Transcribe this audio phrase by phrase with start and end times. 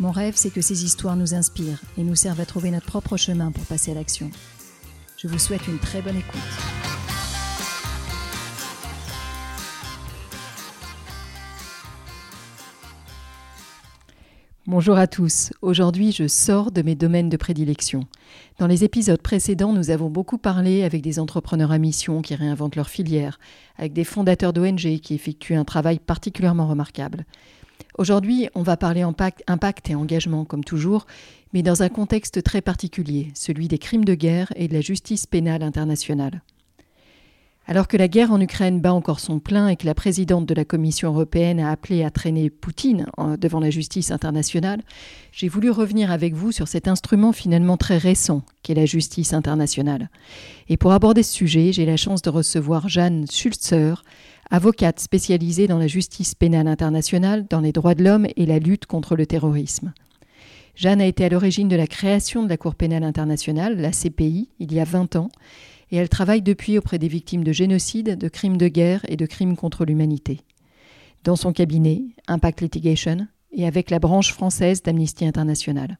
[0.00, 3.16] Mon rêve, c'est que ces histoires nous inspirent et nous servent à trouver notre propre
[3.16, 4.30] chemin pour passer à l'action.
[5.18, 6.40] Je vous souhaite une très bonne écoute.
[14.66, 15.52] Bonjour à tous.
[15.60, 18.06] Aujourd'hui, je sors de mes domaines de prédilection.
[18.58, 22.76] Dans les épisodes précédents, nous avons beaucoup parlé avec des entrepreneurs à mission qui réinventent
[22.76, 23.38] leur filière,
[23.76, 27.26] avec des fondateurs d'ONG qui effectuent un travail particulièrement remarquable.
[27.98, 31.06] Aujourd'hui, on va parler impact, et engagement, comme toujours,
[31.52, 35.26] mais dans un contexte très particulier, celui des crimes de guerre et de la justice
[35.26, 36.42] pénale internationale.
[37.66, 40.54] Alors que la guerre en Ukraine bat encore son plein et que la présidente de
[40.54, 43.06] la Commission européenne a appelé à traîner Poutine
[43.38, 44.82] devant la justice internationale,
[45.30, 50.10] j'ai voulu revenir avec vous sur cet instrument finalement très récent qu'est la justice internationale.
[50.68, 54.02] Et pour aborder ce sujet, j'ai la chance de recevoir Jeanne Schulzer,
[54.52, 58.84] avocate spécialisée dans la justice pénale internationale, dans les droits de l'homme et la lutte
[58.84, 59.94] contre le terrorisme.
[60.74, 64.50] Jeanne a été à l'origine de la création de la Cour pénale internationale, la CPI,
[64.58, 65.30] il y a 20 ans,
[65.90, 69.24] et elle travaille depuis auprès des victimes de génocide, de crimes de guerre et de
[69.24, 70.40] crimes contre l'humanité.
[71.24, 75.98] Dans son cabinet, Impact Litigation, et avec la branche française d'Amnesty International.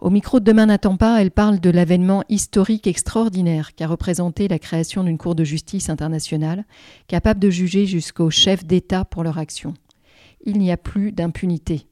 [0.00, 4.60] Au micro de Demain n'attend pas, elle parle de l'avènement historique extraordinaire qu'a représenté la
[4.60, 6.64] création d'une Cour de justice internationale,
[7.08, 9.74] capable de juger jusqu'aux chefs d'État pour leur action.
[10.46, 11.88] Il n'y a plus d'impunité.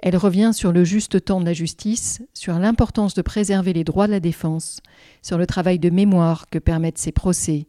[0.00, 4.08] Elle revient sur le juste temps de la justice, sur l'importance de préserver les droits
[4.08, 4.80] de la défense,
[5.22, 7.66] sur le travail de mémoire que permettent ces procès,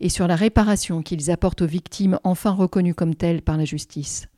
[0.00, 4.28] et sur la réparation qu'ils apportent aux victimes enfin reconnues comme telles par la justice.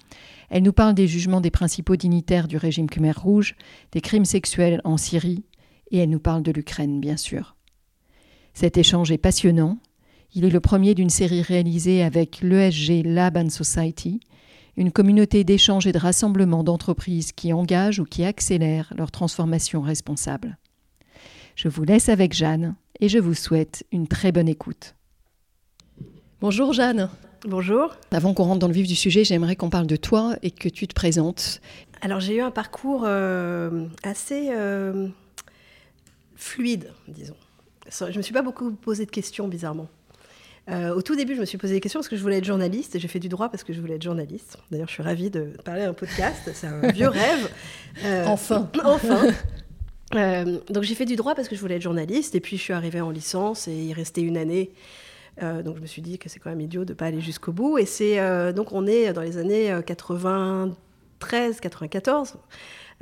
[0.49, 3.55] Elle nous parle des jugements des principaux dignitaires du régime Khmer Rouge,
[3.93, 5.45] des crimes sexuels en Syrie,
[5.91, 7.57] et elle nous parle de l'Ukraine, bien sûr.
[8.55, 9.79] Cet échange est passionnant.
[10.35, 14.21] Il est le premier d'une série réalisée avec l'ESG Lab and Society,
[14.77, 20.59] une communauté d'échange et de rassemblement d'entreprises qui engagent ou qui accélèrent leur transformation responsable.
[21.57, 24.95] Je vous laisse avec Jeanne et je vous souhaite une très bonne écoute.
[26.41, 27.11] Bonjour Jeanne.
[27.47, 27.97] Bonjour.
[28.11, 30.69] Avant qu'on rentre dans le vif du sujet, j'aimerais qu'on parle de toi et que
[30.69, 31.63] tu te présentes.
[32.03, 35.09] Alors j'ai eu un parcours euh, assez euh,
[36.37, 37.37] fluide, disons.
[37.91, 39.89] Je ne me suis pas beaucoup posé de questions, bizarrement.
[40.69, 42.45] Euh, au tout début, je me suis posé des questions parce que je voulais être
[42.45, 44.59] journaliste et j'ai fait du droit parce que je voulais être journaliste.
[44.71, 47.51] D'ailleurs, je suis ravie de parler un podcast, c'est un vieux rêve.
[48.27, 48.71] enfin.
[48.85, 50.55] Enfin.
[50.69, 52.73] donc j'ai fait du droit parce que je voulais être journaliste et puis je suis
[52.73, 54.73] arrivée en licence et il restait une année
[55.43, 57.21] euh, donc je me suis dit que c'est quand même idiot de ne pas aller
[57.21, 57.79] jusqu'au bout.
[57.79, 62.35] Et c'est euh, donc on est dans les années 93, 94.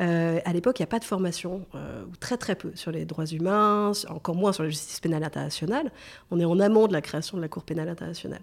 [0.00, 3.04] Euh, à l'époque, il n'y a pas de formation, ou très très peu, sur les
[3.04, 5.90] droits humains, encore moins sur la justice pénale internationale.
[6.30, 8.42] On est en amont de la création de la Cour pénale internationale.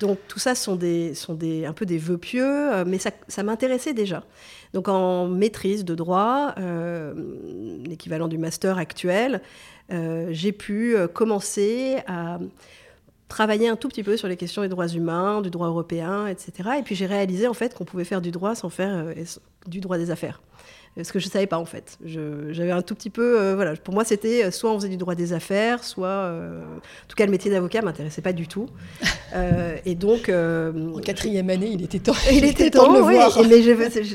[0.00, 3.42] donc tout ça sont, des, sont des, un peu des vœux pieux, mais ça, ça
[3.42, 4.24] m'intéressait déjà.
[4.72, 6.54] Donc en maîtrise de droit,
[7.84, 9.79] l'équivalent du master actuel, euh,
[10.30, 12.38] j'ai pu euh, commencer à
[13.28, 16.70] travailler un tout petit peu sur les questions des droits humains, du droit européen, etc.
[16.78, 19.14] Et puis j'ai réalisé en fait qu'on pouvait faire du droit sans faire euh,
[19.66, 20.40] du droit des affaires.
[21.00, 21.98] Ce que je ne savais pas en fait.
[22.04, 25.32] J'avais un tout petit peu, voilà, pour moi c'était soit on faisait du droit des
[25.32, 28.66] affaires, soit, en tout cas le métier d'avocat m'intéressait pas du tout.
[29.86, 32.12] et donc, en quatrième année, il était temps.
[32.32, 33.38] Il, était temps, de le voir.
[33.48, 33.62] mais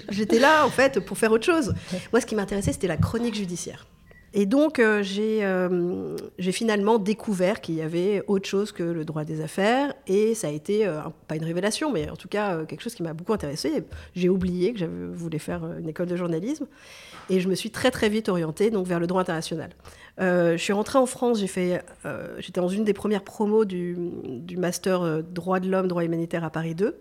[0.09, 1.73] j'étais là en fait pour faire autre chose.
[2.11, 3.87] Moi, ce qui m'intéressait, c'était la chronique judiciaire.
[4.37, 9.23] Et donc, euh, euh, j'ai finalement découvert qu'il y avait autre chose que le droit
[9.23, 9.93] des affaires.
[10.07, 10.99] Et ça a été, euh,
[11.29, 13.85] pas une révélation, mais en tout cas quelque chose qui m'a beaucoup intéressée.
[14.13, 16.67] J'ai oublié que j'avais voulu faire une école de journalisme.
[17.29, 19.69] Et je me suis très, très vite orientée donc, vers le droit international.
[20.19, 21.81] je suis rentrée en France, j'étais
[22.59, 23.95] dans une des premières promos du,
[24.57, 26.99] master droit de l'homme, droit humanitaire à Paris 2.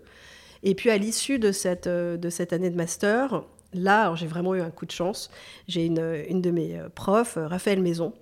[0.63, 3.43] Et puis à l'issue de cette année de master,
[3.75, 5.29] là, j'ai vraiment eu un coup de chance.
[5.67, 8.13] J'ai une, une de mes euh, profs, euh, Raphaël Maison,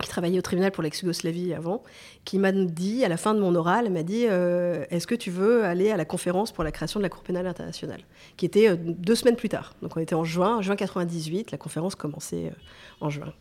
[0.00, 1.82] qui travaillait au tribunal pour l'ex-Yougoslavie avant,
[2.24, 5.30] qui m'a dit, à la fin de mon oral, m'a dit euh, Est-ce que tu
[5.30, 8.00] veux aller à la conférence pour la création de la Cour pénale internationale?
[8.36, 9.74] Qui était deux semaines plus tard.
[9.82, 12.52] Donc on était en juin, juin 98, la conférence commençait
[13.00, 13.32] en juin.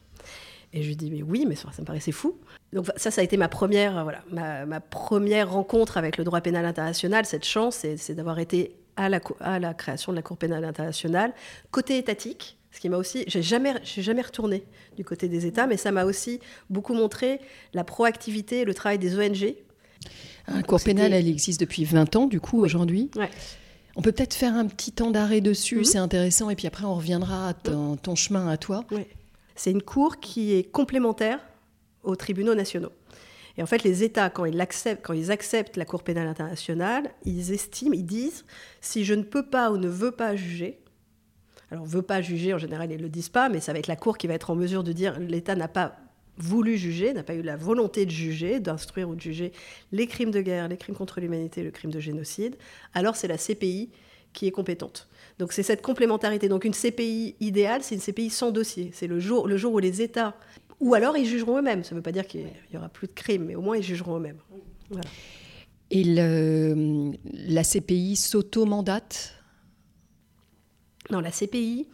[0.73, 2.37] Et je lui dis Mais oui, mais ça, me paraissait fou.
[2.73, 6.65] Donc ça, ça a été ma première, voilà, ma première rencontre avec le droit pénal
[6.65, 7.25] international.
[7.25, 11.33] Cette chance, c'est d'avoir été à la, à la création de la Cour pénale internationale.
[11.71, 14.65] Côté étatique, ce qui m'a aussi, j'ai jamais, j'ai jamais retourné
[14.97, 16.39] du côté des États, mais ça m'a aussi
[16.69, 17.39] beaucoup montré
[17.73, 19.55] la proactivité et le travail des ONG.
[20.47, 23.09] La Cour pénale, elle existe depuis 20 ans, du coup, aujourd'hui.
[23.15, 23.29] Ouais.
[23.95, 25.83] On peut peut-être faire un petit temps d'arrêt dessus, Mhm.
[25.85, 28.85] c'est intéressant, et puis après on reviendra à ton, ton chemin à toi.
[29.55, 31.39] C'est une cour qui est complémentaire
[32.03, 32.91] aux tribunaux nationaux.
[33.57, 38.05] Et en fait, les États, quand ils, acceptent la Cour pénale internationale, ils estiment, ils
[38.05, 38.45] disent,
[38.81, 40.79] si je ne peux pas ou ne veux pas juger,
[41.71, 43.87] alors veut pas juger, en général, ils ne le disent pas, mais ça va être
[43.87, 45.97] la Cour qui va être en mesure de dire, l'État n'a pas
[46.37, 49.51] voulu juger, n'a pas eu la volonté de juger, d'instruire ou de juger
[49.91, 52.55] les crimes de guerre, les crimes contre l'humanité, le crime de génocide,
[52.93, 53.89] alors c'est la CPI
[54.33, 55.09] qui est compétente.
[55.39, 56.47] Donc c'est cette complémentarité.
[56.47, 58.91] Donc une CPI idéale, c'est une CPI sans dossier.
[58.93, 60.35] C'est le jour, le jour où les États,
[60.79, 61.83] ou alors ils jugeront eux-mêmes.
[61.83, 63.83] Ça ne veut pas dire qu'il y aura plus de crimes, mais au moins ils
[63.83, 64.39] jugeront eux-mêmes.
[64.89, 65.09] Voilà.
[65.89, 69.33] Et le- la CPI s'auto-mandate?
[71.09, 71.87] Non, la CPI,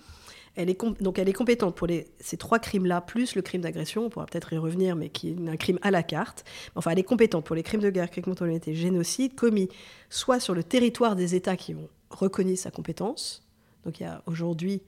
[0.56, 4.06] elle est, donc elle est compétente pour les, ces trois crimes-là, plus le crime d'agression,
[4.06, 6.44] on pourra peut-être y revenir, mais qui est un crime à la carte.
[6.76, 9.70] Enfin, elle est compétente pour les crimes de guerre, crimes contre l'humanité, génocide, commis
[10.10, 13.48] soit sur le territoire des États qui ont reconnu sa compétence,
[13.86, 14.82] donc il y a aujourd'hui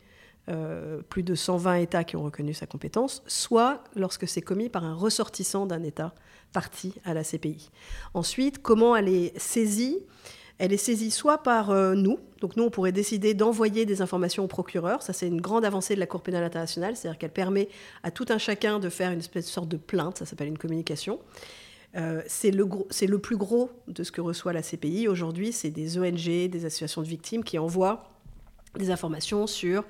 [0.49, 4.83] euh, plus de 120 États qui ont reconnu sa compétence, soit lorsque c'est commis par
[4.83, 6.13] un ressortissant d'un État
[6.53, 7.71] parti à la CPI.
[8.13, 9.99] Ensuite, comment elle est saisie?
[10.57, 14.43] Elle est saisie soit par euh, nous, donc nous on pourrait décider d'envoyer des informations
[14.45, 17.67] au procureur, ça c'est une grande avancée de la Cour pénale internationale, c'est-à-dire qu'elle permet
[18.03, 20.57] à tout un chacun de faire une espèce de sorte de plainte, ça s'appelle une
[20.57, 21.19] communication.
[21.97, 25.07] Euh, c'est le, le plus gros de ce que reçoit la CPI.
[25.07, 28.11] Aujourd'hui, c'est des ONG, des associations de victimes qui envoient
[28.77, 29.85] des informations sur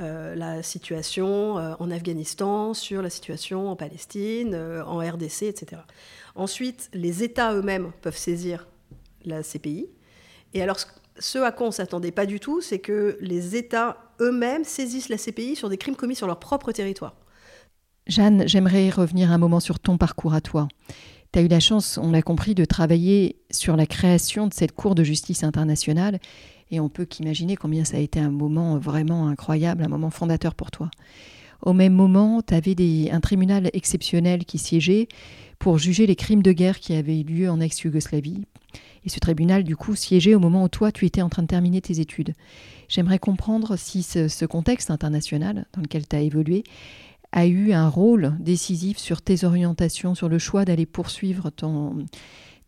[0.00, 5.82] euh, la situation euh, en Afghanistan, sur la situation en Palestine, euh, en RDC, etc.
[6.34, 8.66] Ensuite, les États eux-mêmes peuvent saisir
[9.24, 9.88] la CPI.
[10.54, 10.76] Et alors,
[11.18, 15.08] ce- à quoi on ne s'attendait pas du tout, c'est que les États eux-mêmes saisissent
[15.08, 17.14] la CPI sur des crimes commis sur leur propre territoire.
[18.06, 20.68] Jeanne, j'aimerais revenir un moment sur ton parcours à toi.
[21.32, 24.72] Tu as eu la chance, on l'a compris, de travailler sur la création de cette
[24.72, 26.18] Cour de justice internationale
[26.70, 30.54] et on peut qu'imaginer combien ça a été un moment vraiment incroyable, un moment fondateur
[30.54, 30.90] pour toi.
[31.62, 35.08] Au même moment, tu avais un tribunal exceptionnel qui siégeait
[35.58, 38.44] pour juger les crimes de guerre qui avaient eu lieu en ex-Yougoslavie.
[39.04, 41.48] Et ce tribunal, du coup, siégeait au moment où toi, tu étais en train de
[41.48, 42.34] terminer tes études.
[42.88, 46.64] J'aimerais comprendre si ce, contexte international dans lequel tu as évolué
[47.32, 51.50] a eu un rôle décisif sur tes orientations, sur le choix d'aller poursuivre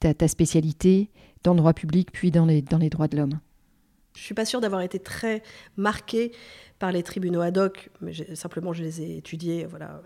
[0.01, 1.11] ta, spécialité
[1.45, 3.39] dans le droit public, puis dans les droits de l'homme.
[4.15, 5.43] Je suis pas sûre d'avoir été très
[5.77, 6.33] marquée
[6.79, 9.67] par les tribunaux ad hoc, mais simplement je les ai étudiés.
[9.67, 10.03] Voilà,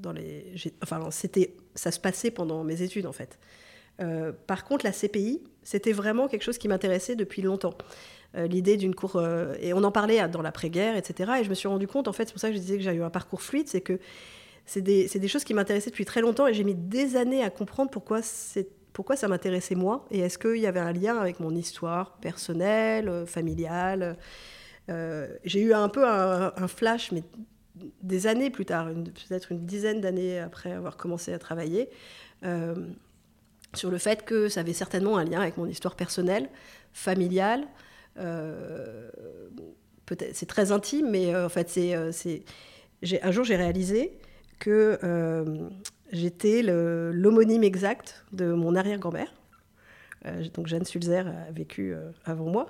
[0.00, 3.38] dans les, enfin, c'était, ça se passait pendant mes études en fait.
[4.00, 7.74] Euh, par contre, la CPI, c'était vraiment quelque chose qui m'intéressait depuis longtemps.
[8.36, 11.32] Euh, L'idée d'une cour, euh, et on en parlait dans l'après-guerre, etc.
[11.40, 12.82] Et je me suis rendu compte, en fait, c'est pour ça que je disais que
[12.82, 13.98] j'ai eu un parcours fluide, c'est que
[14.66, 17.50] c'est des, des, choses qui m'intéressaient depuis très longtemps et j'ai mis des années à
[17.50, 18.20] comprendre pourquoi,
[18.96, 20.06] pourquoi ça m'intéressait moi?
[20.10, 24.16] Et est-ce qu'il y avait un lien avec mon histoire personnelle, euh, familiale?
[24.88, 27.22] Euh, j'ai eu un peu un, flash, mais
[28.02, 31.90] des années plus tard, peut-être une dizaine d'années après avoir commencé à travailler
[32.42, 32.74] euh,
[33.74, 36.48] sur le fait que ça avait certainement un lien avec mon histoire personnelle,
[36.94, 37.66] familiale.
[40.32, 44.18] C'est très intime, mais en fait, c'est, un jour j'ai réalisé
[44.58, 44.98] que
[46.12, 49.32] j'étais l'homonyme exact de mon arrière-grand-mère.
[50.54, 51.94] donc Jeanne Sulzer a vécu
[52.24, 52.66] avant moi.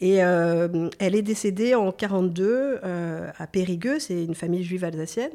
[0.00, 5.32] Et elle est décédée en 42 à Périgueux, c'est une famille juive alsacienne.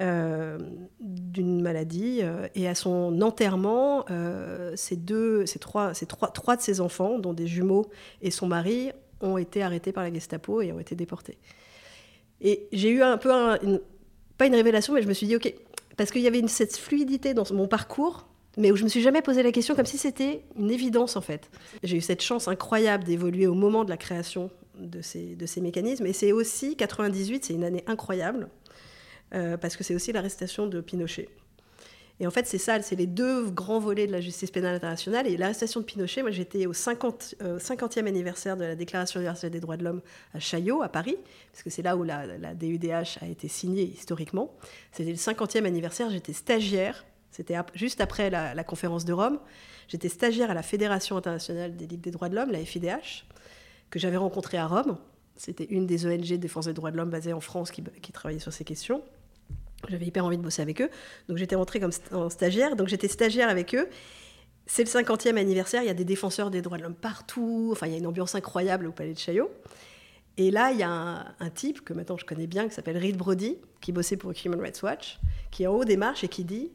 [0.00, 0.58] Euh,
[1.00, 6.56] d'une maladie euh, et à son enterrement, euh, ces deux, ces trois, ces trois, trois
[6.56, 7.84] de ses enfants, dont des jumeaux
[8.22, 8.90] et son mari,
[9.20, 11.36] ont été arrêtés par la Gestapo et ont été déportés.
[12.40, 13.28] Et j'ai eu un peu,
[14.38, 15.54] pas une révélation, mais je me suis dit, ok,
[15.96, 19.00] parce qu'il y avait une, cette fluidité dans mon parcours, mais où je me suis
[19.00, 21.50] jamais posé la question comme si c'était une évidence en fait.
[21.82, 26.12] J'ai eu cette chance incroyable d'évoluer au moment de la création de ces, mécanismes, et
[26.12, 28.48] c'est aussi 98, c'est une année incroyable.
[29.34, 31.28] Euh, parce que c'est aussi l'arrestation de Pinochet.
[32.20, 35.26] Et en fait, c'est ça, c'est les deux grands volets de la justice pénale internationale.
[35.26, 39.50] Et l'arrestation de Pinochet, moi j'étais au 50, euh, 50e anniversaire de la Déclaration universelle
[39.50, 40.02] des droits de l'homme
[40.34, 41.16] à Chaillot, à Paris,
[41.50, 44.54] parce que c'est là où la, DUDH a été signée historiquement.
[44.92, 49.40] C'était le 50e anniversaire, j'étais stagiaire, c'était juste après la, conférence de Rome.
[49.88, 53.24] J'étais stagiaire à la Fédération internationale des ligues des droits de l'homme, la FIDH,
[53.90, 54.98] que j'avais rencontrée à Rome.
[55.36, 58.38] C'était une des ONG de défense des droits de l'homme basées en France qui travaillait
[58.38, 59.02] sur ces questions.
[59.88, 60.90] J'avais hyper envie de bosser avec eux.
[61.28, 62.76] Donc j'étais rentrée comme en stagiaire.
[62.76, 63.88] Donc j'étais stagiaire avec eux.
[64.66, 67.88] C'est le 50e anniversaire, il y a des défenseurs des droits de l'homme partout, enfin
[67.88, 69.50] il y a une ambiance incroyable au Palais de Chaillot.
[70.38, 73.16] Et là, il y a un, type que maintenant je connais bien, qui s'appelle Reed
[73.16, 75.18] Brody, qui bossait pour Human Rights Watch,
[75.50, 76.70] qui est en haut des marches et qui dit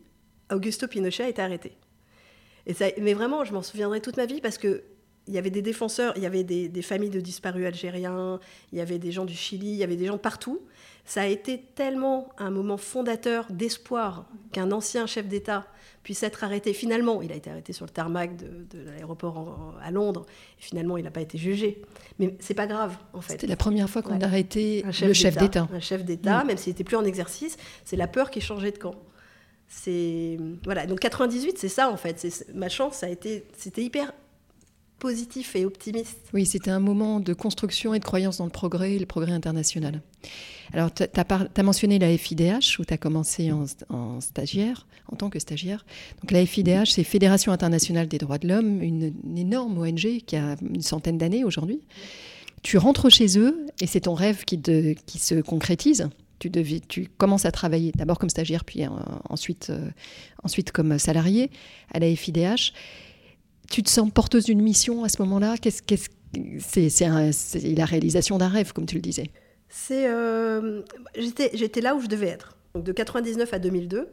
[0.51, 1.77] Augusto Pinochet a été arrêté.
[2.67, 4.83] Et ça, mais vraiment, je m'en souviendrai toute ma vie parce que
[5.27, 8.39] il y avait des défenseurs, il y avait des, des, familles de disparus algériens,
[8.71, 10.61] il y avait des gens du Chili, il y avait des gens partout.
[11.05, 15.65] Ça a été tellement un moment fondateur d'espoir qu'un ancien chef d'État
[16.03, 16.73] puisse être arrêté.
[16.73, 20.25] Finalement, il a été arrêté sur le tarmac de, l'aéroport à Londres.
[20.59, 21.81] Et finalement, il n'a pas été jugé.
[22.19, 23.33] Mais c'est pas grave, en fait.
[23.33, 25.67] C'était la première fois qu'on a arrêté un le chef d'État.
[25.73, 26.47] Un chef d'État, mm.
[26.47, 27.57] même s'il n'était plus en exercice.
[27.85, 28.95] C'est la peur qui changeait de camp.
[29.67, 30.85] C'est voilà.
[30.85, 32.45] Donc 98, c'est ça en fait.
[32.53, 34.13] Ma chance, ça a été, c'était hyper
[34.99, 36.17] positif et optimiste.
[36.33, 39.31] Oui, c'était un moment de construction et de croyance dans le progrès et le progrès
[39.31, 40.01] international.
[40.73, 45.39] Alors, tu as, mentionné la FIDH, où tu as commencé en, stagiaire, en tant que
[45.39, 45.85] stagiaire.
[46.21, 50.55] Donc, la FIDH, c'est Fédération internationale des droits de l'homme, une, énorme ONG qui a
[50.61, 51.79] une centaine d'années aujourd'hui.
[52.63, 54.59] Tu rentres chez eux et c'est ton rêve qui,
[55.19, 56.09] se concrétise.
[56.39, 58.83] Tu, commences à travailler d'abord comme stagiaire, puis
[59.29, 59.89] ensuite, euh,
[60.43, 61.49] ensuite comme salarié
[61.93, 62.73] à la FIDH
[63.69, 65.55] tu te sens porteuse d'une mission à ce moment-là
[66.59, 67.07] c'est,
[67.75, 69.29] la réalisation d'un rêve, comme tu le disais.
[69.69, 70.81] C'est, euh,
[71.15, 72.55] j'étais, j'étais là où je devais être.
[72.73, 74.09] Donc de 99 à 2002,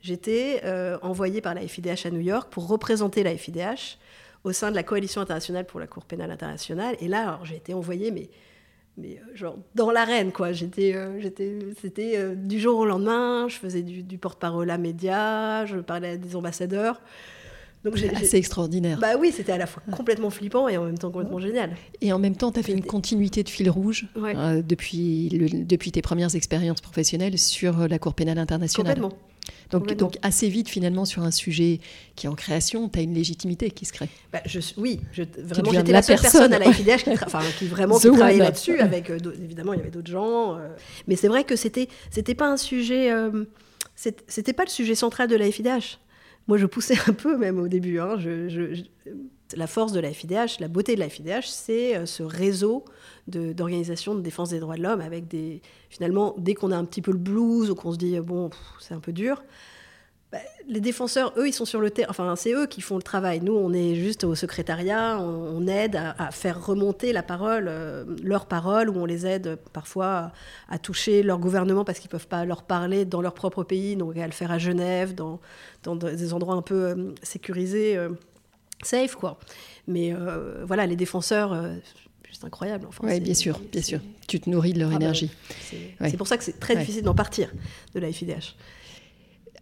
[0.00, 3.98] j'étais euh, envoyée par la FIDH à New York pour représenter la FIDH
[4.44, 6.96] au sein de la coalition internationale pour la Cour pénale internationale.
[7.00, 8.28] Et là, j'ai été envoyée, mais,
[8.96, 10.52] mais euh, genre dans l'arène, quoi.
[10.52, 13.46] J'étais, j'étais, c'était du jour au lendemain.
[13.48, 17.00] Je faisais du, du porte-parole à médias, je parlais à des ambassadeurs.
[18.22, 18.98] C'est extraordinaire.
[19.00, 21.74] Bah oui, c'était à la fois complètement flippant et en même temps complètement génial.
[22.00, 25.64] Et en même temps, tu as fait une continuité de fil rouge euh, depuis, le,
[25.64, 28.94] depuis tes premières expériences professionnelles sur la Cour pénale internationale.
[28.94, 29.18] Complètement.
[29.70, 31.80] Donc, donc assez vite, finalement, sur un sujet
[32.14, 34.08] qui est en création, tu as une légitimité qui se crée.
[34.32, 37.10] Bah, je, oui, je, vraiment, j'étais la, seule personne, à la FIDH qui,
[37.58, 38.78] qui vraiment qui travaillait là-dessus.
[38.78, 40.56] Avec, euh, évidemment, il y avait d'autres gens.
[40.56, 40.68] Euh.
[41.08, 43.10] mais c'est vrai que c'était, c'était pas un sujet...
[43.96, 45.98] c'était pas le sujet central de la FIDH.
[46.48, 47.98] Moi, je poussais un peu même au début.
[47.98, 48.16] Hein.
[49.56, 52.84] la force de la FIDH, la beauté de la FIDH, c'est euh, ce réseau
[53.28, 55.62] d'organisations de, défense des droits de l'homme avec des...
[55.90, 58.94] Finalement, dès qu'on a un petit peu le blues ou qu'on se dit, bon, c'est
[58.94, 59.42] un peu dur,
[60.32, 62.08] bah, les défenseurs, eux, ils sont sur le terrain.
[62.08, 63.40] Enfin, c'est eux qui font le travail.
[63.42, 68.46] Nous, on est juste au secrétariat, on, aide à, faire remonter la parole, euh, leur
[68.46, 70.32] parole, ou on les aide parfois
[70.70, 73.94] à, toucher leur gouvernement parce qu'ils ne peuvent pas leur parler dans leur propre pays,
[73.94, 75.38] donc à le faire à Genève, dans,
[75.82, 78.08] dans des endroits un peu euh, sécurisés, euh,
[78.82, 79.38] safe, quoi.
[79.86, 80.14] Mais
[80.64, 81.60] voilà, les défenseurs,
[82.30, 82.86] c'est incroyable.
[82.88, 84.00] Enfin, oui, bien sûr, bien sûr.
[84.28, 85.30] Tu te nourris de leur ah bah énergie.
[86.00, 87.50] c'est pour ça que c'est très difficile d'en partir
[87.94, 88.54] de la FIDH.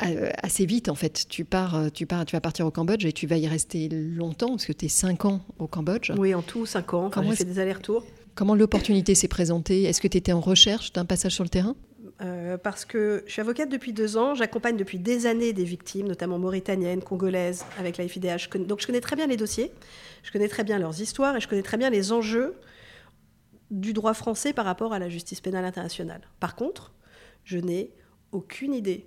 [0.03, 1.27] Euh, assez vite en fait.
[1.29, 3.89] Tu pars, euh, tu pars, tu vas partir au Cambodge et tu vas y rester
[3.89, 6.13] longtemps parce que tu es 5 ans au Cambodge.
[6.17, 7.11] Oui, en tout 5 ans.
[7.11, 8.05] Quand j'ai fait des allers-retours.
[8.35, 9.85] Comment l'opportunité s'est présentée?
[9.85, 11.75] Est-ce que tu étais en recherche d'un passage sur le terrain?
[12.23, 16.07] Euh, parce que je suis avocate depuis deux ans, j'accompagne depuis des années des victimes,
[16.07, 18.49] notamment mauritaniennes, congolaises, avec la FIDH.
[18.67, 19.73] Donc je connais très bien les dossiers,
[20.23, 22.57] je connais très bien leurs histoires et je connais très bien les enjeux
[23.71, 26.21] du droit français par rapport à la justice pénale internationale.
[26.41, 26.93] Par contre,
[27.45, 27.93] je n'ai
[28.33, 29.07] aucune idée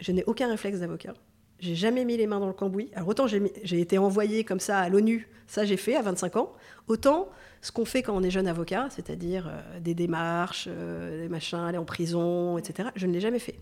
[0.00, 1.14] je n'ai aucun réflexe d'avocat.
[1.58, 2.90] J'ai jamais mis les mains dans le cambouis.
[2.94, 6.52] Alors autant j'ai été envoyé comme ça à l'ONU, ça j'ai fait à 25 ans,
[6.86, 7.28] autant
[7.62, 11.58] ce qu'on fait quand on est jeune avocat, c'est-à-dire euh, des démarches, euh, des machins,
[11.58, 13.58] aller en prison, etc., je ne l'ai jamais fait.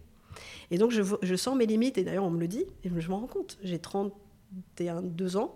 [0.70, 3.20] Et donc je, sens mes limites, et d'ailleurs on me le dit, et je m'en
[3.20, 3.56] rends compte.
[3.62, 5.54] J'ai 31, 2 ans,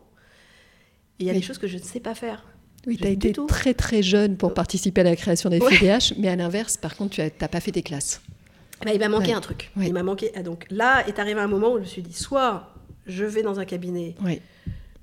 [1.18, 2.46] et il y a des choses que je ne sais pas faire.
[2.86, 6.28] Oui, tu as été très très jeune pour participer à la création des FIDH, mais
[6.28, 8.22] à l'inverse, par contre, tu n'as pas fait tes classes.
[8.84, 9.70] Bah, il m'a manqué un truc.
[9.76, 10.30] Il m'a manqué.
[10.44, 12.72] Donc là est arrivé un moment où je me suis dit soit
[13.06, 14.14] je vais dans un cabinet,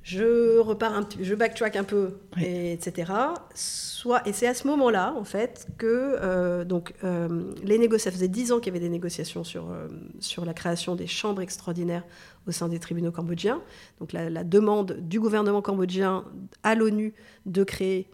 [0.03, 3.12] je repars un petit, je backtrack un peu, etc.
[3.55, 8.12] Soit et c'est à ce moment-là en fait que euh, donc euh, les négociations.
[8.12, 9.88] Ça faisait dix ans qu'il y avait des négociations sur euh,
[10.20, 12.03] sur la création des chambres extraordinaires
[12.48, 13.63] au sein des tribunaux cambodgiens.
[14.00, 16.24] Donc la, la demande du gouvernement cambodgien
[16.62, 17.15] à l'ONU
[17.48, 18.08] de créer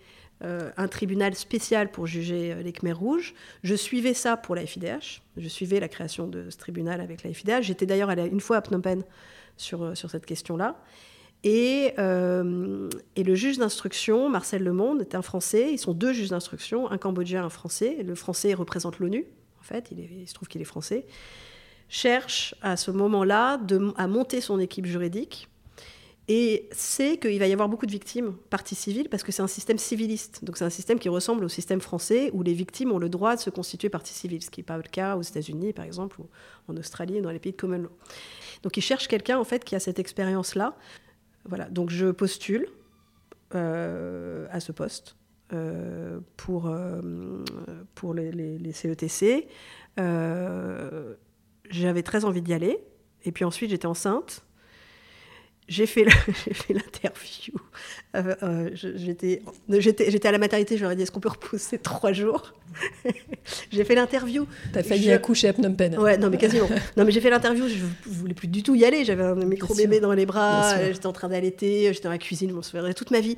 [0.78, 3.34] un tribunal spécial pour juger euh, les Khmers rouges.
[3.64, 5.22] Je suivais ça pour la FIDH.
[5.38, 7.62] Je suivais la création de ce tribunal avec la FIDH.
[7.62, 9.04] J'étais d'ailleurs allée une fois à Phnom Penh
[9.58, 10.76] sur, euh, sur cette question-là.
[11.44, 15.74] Et, et, le juge d'instruction, Marcel Lemonde, est un Français.
[15.74, 18.04] Ils sont deux juges d'instruction, un Cambodgien, un Français.
[18.04, 19.26] Le Français représente l'ONU,
[19.60, 19.88] en fait.
[19.92, 21.08] Il, il, se trouve qu'il est français.
[21.90, 23.60] Cherche à ce moment-là
[23.98, 25.50] à monter son équipe juridique
[26.28, 29.48] et c'est qu'il va y avoir beaucoup de victimes partie civile parce que c'est un
[29.48, 30.46] système civiliste.
[30.46, 33.36] Donc c'est un système qui ressemble au système français où les victimes ont le droit
[33.36, 36.22] de se constituer partie civile, ce qui n'est pas le cas aux États-Unis par exemple
[36.22, 36.28] ou
[36.68, 37.92] en Australie dans les pays de common law.
[38.64, 40.78] Donc ils cherchent quelqu'un en fait qui a cette expérience-là.
[41.46, 42.68] Voilà, donc je postule
[43.52, 45.16] à ce poste
[46.38, 46.74] pour,
[47.96, 49.48] pour les, les, les CETC.
[51.70, 52.80] J'avais très envie d'y aller.
[53.24, 54.44] Et puis ensuite, j'étais enceinte.
[55.72, 56.04] J'ai fait
[56.74, 57.54] l'interview.
[58.18, 62.12] Euh, euh, j'étais à la maternité, je leur ai dit est-ce qu'on peut repousser trois
[62.12, 62.52] jours?
[63.72, 64.48] J'ai fait l'interview.
[64.74, 65.98] T'as failli accoucher à Phnom Penh.
[65.98, 66.68] Ouais, non, mais quasiment.
[66.98, 69.06] non, mais j'ai fait l'interview, je, ne voulais plus du tout y aller.
[69.06, 72.56] J'avais un micro-bébé dans les bras, j'étais en train d'allaiter, j'étais dans la cuisine, je
[72.56, 73.38] m'en souviendrai toute ma vie.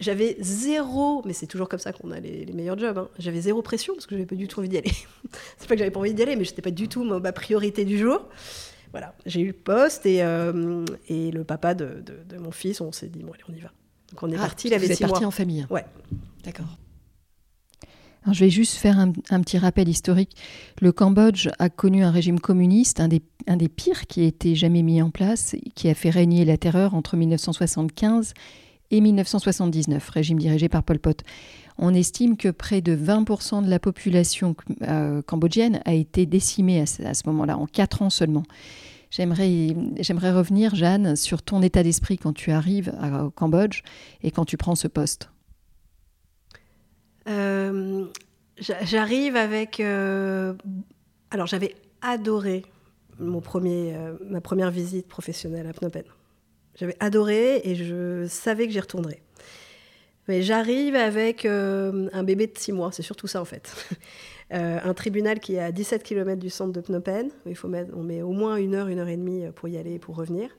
[0.00, 2.98] J'avais zéro, mais c'est toujours comme ça qu'on a les, meilleurs jobs.
[2.98, 3.08] Hein.
[3.20, 4.90] J'avais zéro pression parce que j'avais pas du tout envie d'y aller.
[5.58, 7.84] c'est pas que j'avais pas envie d'y aller, mais j'étais pas du tout ma priorité
[7.84, 8.26] du jour
[8.92, 12.92] voilà, j'ai eu le poste et, euh, et le papa de, de, mon fils, on
[12.92, 13.72] s'est dit, bon, allez, on y va.
[14.10, 15.84] Donc on est ah, parti, il avait vous êtes parti en famille Ouais.
[16.44, 16.66] D'accord.
[18.24, 20.36] Alors, je vais juste faire un, petit rappel historique.
[20.80, 24.54] Le Cambodge a connu un régime communiste, un des, un des pires qui ait été
[24.54, 28.34] jamais mis en place, qui a fait régner la terreur entre 1975
[28.92, 31.24] et 1979, régime dirigé par Pol Pot.
[31.78, 36.86] On estime que près de 20% de la population euh, cambodgienne a été décimée à
[36.86, 38.44] ce, moment-là, en 4 ans seulement.
[39.10, 39.74] J'aimerais,
[40.30, 43.82] revenir, Jeanne, sur ton état d'esprit quand tu arrives au Cambodge
[44.22, 45.30] et quand tu prends ce poste.
[47.28, 48.06] Euh,
[48.58, 49.80] j'arrive avec...
[49.80, 50.54] Euh,
[51.30, 52.64] alors j'avais adoré
[53.18, 53.94] mon premier,
[54.26, 56.04] ma première visite professionnelle à Phnom Penh.
[56.74, 59.22] J'avais adoré et je savais que j'y retournerais.
[60.28, 63.74] J'arrive avec euh, un bébé de 6 mois, c'est surtout ça en fait.
[64.52, 67.68] Euh, un tribunal qui est à 17 km du centre de Phnom Penh, il faut
[67.68, 69.98] mettre, on met au moins une heure, une heure et demie pour y aller et
[69.98, 70.50] pour revenir.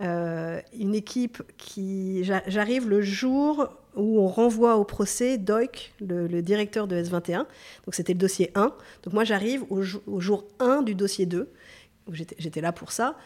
[0.00, 2.24] Euh, une équipe qui.
[2.24, 7.38] J'arrive le jour où on renvoie au procès Doik, le, directeur de S21.
[7.84, 8.72] Donc c'était le dossier 1.
[9.04, 11.48] Donc moi j'arrive au, au, jour 1 du dossier 2.
[12.10, 13.16] J'étais là pour ça,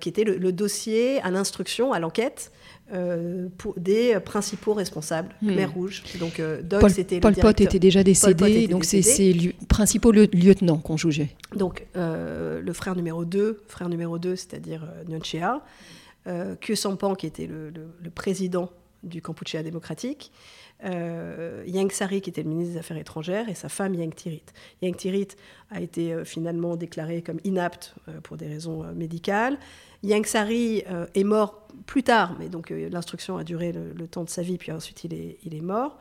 [0.00, 2.50] qui était le, le dossier à l'instruction, à l'enquête,
[2.92, 3.48] euh,
[3.78, 5.70] des principaux responsables Khmer hmm.
[5.70, 6.02] Rouge.
[6.20, 10.96] Donc, euh, Paul, c'était Pol Pot était déjà décédé, donc c'est ses principaux lieutenants qu'on
[10.98, 11.30] jugeait.
[11.56, 15.62] Donc, euh, le frère numéro 2, frère numéro 2, c'est-à-dire Nyonchea,
[16.26, 17.72] euh, Kyo Sampan, qui était le,
[18.14, 18.70] président
[19.02, 20.30] du Kampuchea démocratique,
[20.84, 24.44] Yang Sari, qui était le ministre des Affaires étrangères, et sa femme Yang Tirit.
[24.82, 25.28] Yang Tirit
[25.70, 29.58] a été finalement déclaré comme inapte pour des raisons médicales.
[30.02, 34.24] Yang Sari euh, est mort plus tard, mais donc euh, l'instruction a duré le, temps
[34.24, 35.98] de sa vie, puis ensuite il est, mort.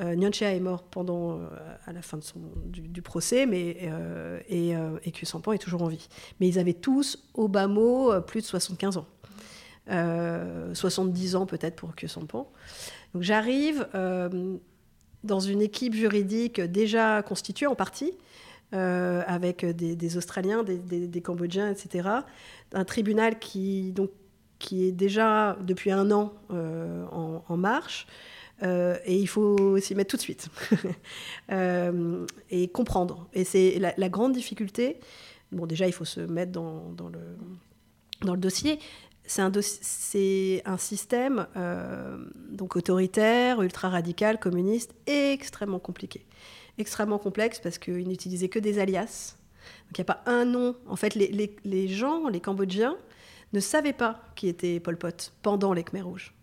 [0.00, 1.46] Euh, est mort pendant, euh,
[1.84, 2.18] à la fin
[2.66, 3.76] du, procès, mais,
[4.48, 4.72] et,
[5.04, 6.08] et Kusampan est toujours en vie.
[6.40, 9.06] Mais ils avaient tous, au bas mot, plus de 75 ans.
[9.88, 12.50] 70 ans peut-être pour Kusampan.
[13.14, 13.86] Donc j'arrive
[15.24, 18.12] dans une équipe juridique déjà constituée en partie,
[18.72, 22.22] avec des, Australiens, des, Cambodgiens, etc
[22.74, 24.10] un tribunal qui, donc,
[24.58, 28.06] qui est déjà depuis un an euh, en, marche.
[28.62, 30.48] Euh, et il faut s'y mettre tout de suite
[31.52, 33.28] euh, et comprendre.
[33.32, 35.00] Et c'est la, grande difficulté.
[35.50, 37.36] Bon, déjà, il faut se mettre dans le,
[38.24, 38.78] dans le dossier.
[39.24, 39.42] C'est
[40.66, 41.46] un, système
[42.50, 46.26] donc autoritaire, ultra radical, communiste, extrêmement compliqué,
[46.78, 49.36] extrêmement complexe parce qu'il n'utilisait que des alias.
[49.90, 50.74] Il n'y a pas un nom.
[50.86, 52.96] En fait, les, gens, les Cambodgiens,
[53.52, 56.34] ne savaient pas qui était Pol Pot pendant les Khmer rouges.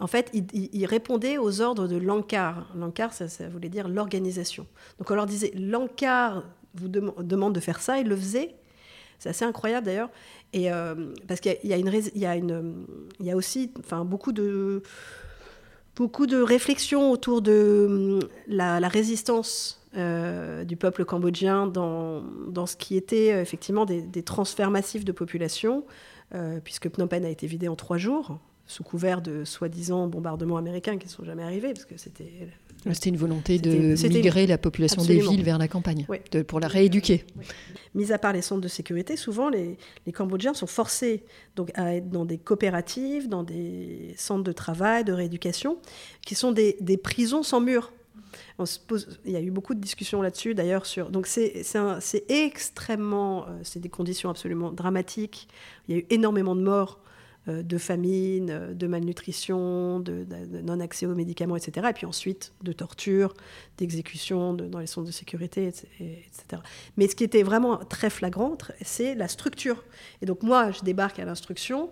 [0.00, 2.70] En fait, ils, répondaient aux ordres de l'Ankar.
[2.74, 4.66] L'Ankar, ça, voulait dire l'organisation.
[4.98, 8.54] Donc on leur disait, l'Ankar vous demande de faire ça, ils le faisaient.
[9.18, 10.10] C'est assez incroyable d'ailleurs.
[10.52, 10.94] Et euh,
[11.26, 13.72] parce qu'il y, y il y a aussi,
[14.04, 14.82] beaucoup de
[15.96, 22.76] beaucoup de réflexions autour de hum, la, résistance euh, du peuple cambodgien dans, dans, ce
[22.76, 25.84] qui était euh, effectivement des, transferts massifs de population,
[26.64, 30.98] puisque Phnom Penh a été vidé en trois jours, sous couvert de soi-disant bombardements américains
[30.98, 32.48] qui ne sont jamais arrivés, parce que c'était...
[32.92, 36.68] C'était une volonté de migrer la population des villes vers la campagne, de, pour la
[36.68, 37.24] rééduquer.
[37.94, 41.22] Mis à part les centres de sécurité, souvent les, les, Cambodgiens sont forcés
[41.54, 45.78] donc, à être dans des coopératives, dans des centres de travail, de rééducation,
[46.26, 47.92] qui sont des, des prisons sans murs
[49.24, 50.86] il y a eu beaucoup de discussions là-dessus, d'ailleurs.
[50.86, 51.64] Sur, donc c'est
[52.28, 55.48] extrêmement, euh, c'est des conditions absolument dramatiques.
[55.88, 57.00] Il y a eu énormément de morts,
[57.48, 60.26] de famine, euh, de malnutrition, de,
[60.62, 61.88] non-accès aux médicaments, etc.
[61.90, 63.34] Et puis ensuite de torture,
[63.78, 66.62] d'exécution dans les centres de sécurité, etc.
[66.96, 69.84] Mais ce qui était vraiment très flagrant, c'est la structure.
[70.22, 71.90] Et donc moi, je débarque à l'instruction.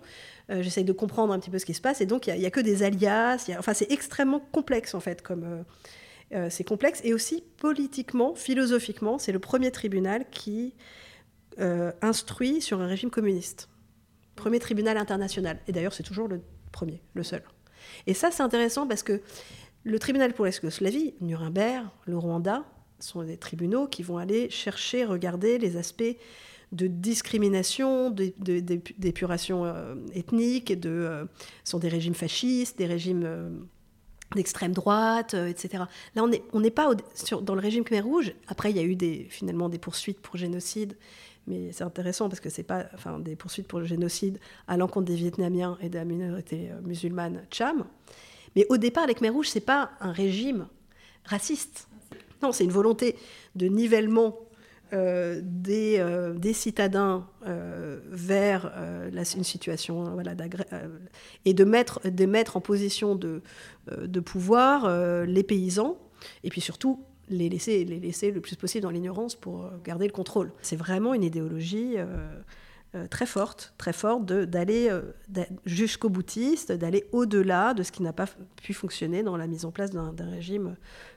[0.48, 2.50] J'essaye de comprendre un petit peu ce qui se passe, et donc il n'y a,
[2.50, 3.48] que des alias.
[3.58, 5.64] enfin, c'est extrêmement complexe en fait comme,
[6.34, 7.00] euh, c'est complexe.
[7.04, 10.74] Et aussi politiquement, philosophiquement, c'est le premier tribunal qui
[11.60, 13.68] euh, instruit sur un régime communiste.
[14.36, 15.60] Premier tribunal international.
[15.66, 16.40] Et d'ailleurs, c'est toujours le
[16.72, 17.42] premier, le seul.
[18.06, 19.20] Et ça, c'est intéressant parce que
[19.84, 22.64] le tribunal pour l'ex-Yougoslavie, Nuremberg, le Rwanda,
[23.00, 26.16] sont des tribunaux qui vont aller chercher, regarder les aspects
[26.72, 31.24] de discrimination, d'épuration euh, ethnique, de, euh,
[31.64, 33.50] sont des régimes fascistes, des régimes euh,
[34.34, 35.84] d'extrême droite, etc.
[36.14, 36.94] Là, on n'est pas
[37.42, 38.32] dans le régime Khmer Rouge.
[38.46, 38.96] Après, il y a eu
[39.28, 40.96] finalement des poursuites pour génocide,
[41.46, 45.06] mais c'est intéressant parce que c'est pas enfin, des poursuites pour le génocide à l'encontre
[45.06, 47.84] des Vietnamiens et de la minorité musulmane Cham.
[48.54, 50.68] Mais au départ, les Khmer Rouges, c'est pas un régime
[51.24, 51.88] raciste.
[52.42, 53.16] Non, c'est une volonté
[53.54, 54.36] de nivellement
[54.92, 58.70] euh, des, euh, des, citadins euh, vers
[59.10, 60.32] une situation voilà,
[61.46, 63.40] et de mettre, de mettre en position de,
[63.90, 65.96] de pouvoir les paysans
[66.44, 67.02] et puis surtout
[67.32, 70.52] les laisser, les laisser le plus possible dans l'ignorance pour garder le contrôle.
[70.62, 71.96] C'est vraiment une idéologie
[73.10, 74.90] très forte, très forte d'aller
[75.64, 78.26] jusqu'au boutiste, d'aller au-delà de ce qui n'a pas
[78.62, 80.76] pu fonctionner dans la mise en place d'un régime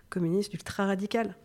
[0.10, 1.36] communiste ultra radical.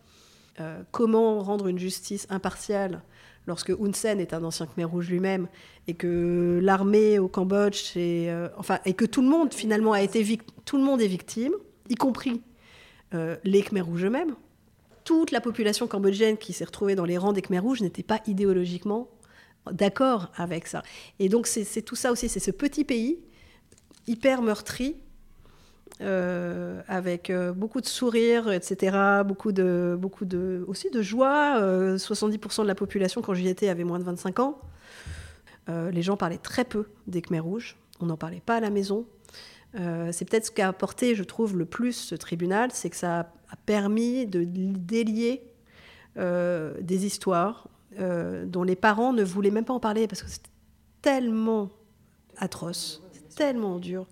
[0.59, 3.01] Euh, comment rendre une justice impartiale
[3.47, 5.47] lorsque Hun Sen est un ancien Khmer Rouge lui-même
[5.87, 10.39] et que l'armée au Cambodge euh, enfin et que tout le monde finalement a été
[10.65, 11.53] tout le monde est victime,
[11.87, 12.41] y compris
[13.13, 14.35] euh, les Khmer Rouges eux-mêmes.
[15.11, 18.21] Toute la population cambodgienne qui s'est retrouvée dans les rangs des Khmer Rouges n'était pas
[18.27, 19.09] idéologiquement
[19.69, 20.83] d'accord avec ça.
[21.19, 23.19] Et donc c'est tout ça aussi, c'est ce petit pays
[24.07, 24.95] hyper meurtri
[25.99, 31.59] euh, avec euh, beaucoup de sourires, etc., beaucoup de, beaucoup de, aussi de joie.
[31.59, 34.61] 70% euh, de la population, quand j'y étais, avait moins de 25 ans.
[35.67, 37.75] les gens parlaient très peu des Khmer rouges.
[37.99, 39.05] On n'en parlait pas à la maison.
[39.73, 43.55] C'est peut-être ce qu'a apporté, je trouve, le plus ce tribunal, c'est que ça a
[43.65, 45.43] permis de délier
[46.15, 50.49] des histoires dont les parents ne voulaient même pas en parler parce que c'était
[51.01, 51.69] tellement
[52.37, 53.01] atroce,
[53.35, 54.07] tellement dur.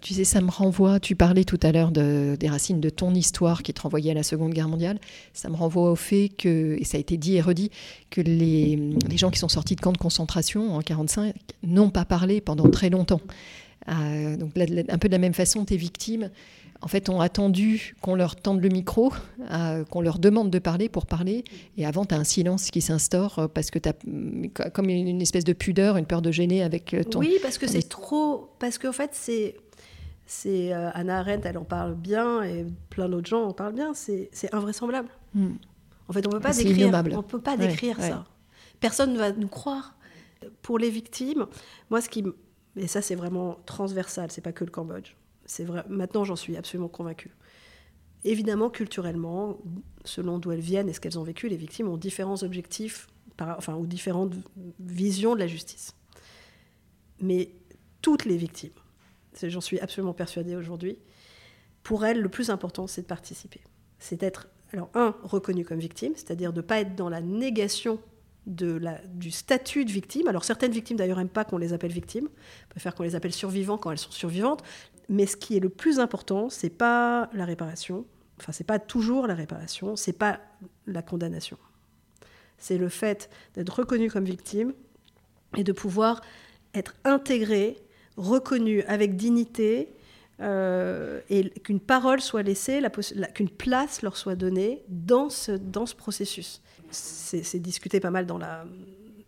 [0.00, 3.12] Tu sais, ça me renvoie, tu parlais tout à l'heure de, des racines de ton
[3.14, 5.00] histoire qui te renvoyait à la Seconde Guerre mondiale,
[5.32, 7.70] ça me renvoie au fait que, et ça a été dit et redit,
[8.10, 8.76] que les,
[9.08, 12.68] les gens qui sont sortis de camps de concentration en 1945 n'ont pas parlé pendant
[12.68, 13.20] très longtemps.
[13.88, 16.30] Euh, donc un peu de la même façon, tes victimes,
[16.82, 19.12] en fait, ont attendu qu'on leur tende le micro,
[19.50, 21.44] euh, qu'on leur demande de parler pour parler,
[21.76, 25.22] et avant, tu as un silence qui s'instaure euh, parce que tu as comme une
[25.22, 27.20] espèce de pudeur, une peur de gêner avec ton...
[27.20, 28.50] Oui, parce que c'est trop...
[28.58, 29.56] Parce qu'en fait, c'est
[30.26, 33.94] c'est euh, Anna Arendt, elle en parle bien et plein d'autres gens en parlent bien.
[33.94, 35.08] C'est invraisemblable.
[35.34, 35.54] Hmm.
[36.08, 37.02] En fait, on peut pas décrire.
[37.12, 38.24] On peut pas décrire ça.
[38.80, 39.94] Personne ne va nous croire.
[40.62, 41.46] Pour les victimes,
[41.90, 42.22] moi, ce qui,
[42.76, 44.30] et ça, c'est vraiment transversal.
[44.30, 45.14] C'est pas que le Cambodge.
[45.44, 45.84] C'est vrai.
[45.88, 47.30] Maintenant, j'en suis absolument convaincue.
[48.24, 49.58] Évidemment, culturellement,
[50.04, 53.08] selon d'où elles viennent et ce qu'elles ont vécu, les victimes ont différents objectifs,
[53.38, 54.34] enfin, ou différentes
[54.80, 55.94] visions de la justice.
[57.20, 57.50] Mais
[58.02, 58.72] toutes les victimes
[59.44, 60.98] j'en suis absolument persuadée aujourd'hui,
[61.82, 63.60] pour elle, le plus important, c'est de participer.
[63.98, 68.00] C'est d'être, alors, un, reconnu comme victime, c'est-à-dire de ne pas être dans la négation
[68.46, 70.28] de la, du statut de victime.
[70.28, 72.28] Alors, certaines victimes, d'ailleurs, n'aiment pas qu'on les appelle victimes,
[72.68, 74.62] préfèrent qu'on les appelle survivants quand elles sont survivantes.
[75.08, 78.06] Mais ce qui est le plus important, c'est pas la réparation,
[78.40, 80.40] enfin, c'est pas toujours la réparation, c'est pas
[80.86, 81.58] la condamnation.
[82.58, 84.72] C'est le fait d'être reconnu comme victime
[85.56, 86.22] et de pouvoir
[86.74, 87.76] être intégré
[88.16, 89.92] reconnus avec dignité
[90.40, 92.82] euh, et qu'une parole soit laissée,
[93.34, 96.62] qu'une place leur soit donnée dans ce, dans ce processus.
[96.90, 98.64] C'est discuté pas mal dans la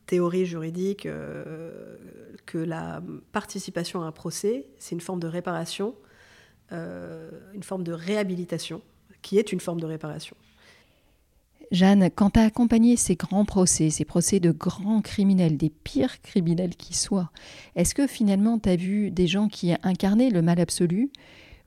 [0.06, 1.96] théorie juridique euh,
[2.46, 5.94] que la participation à un procès, c'est une forme de réparation,
[6.72, 8.80] euh, une forme de réhabilitation,
[9.22, 10.36] qui est une forme de réparation.
[11.70, 16.22] Jeanne, quand tu as accompagné ces grands procès, ces procès de grands criminels, des pires
[16.22, 17.30] criminels qui soient,
[17.76, 21.10] est-ce que finalement tu as vu des gens qui incarnaient le mal absolu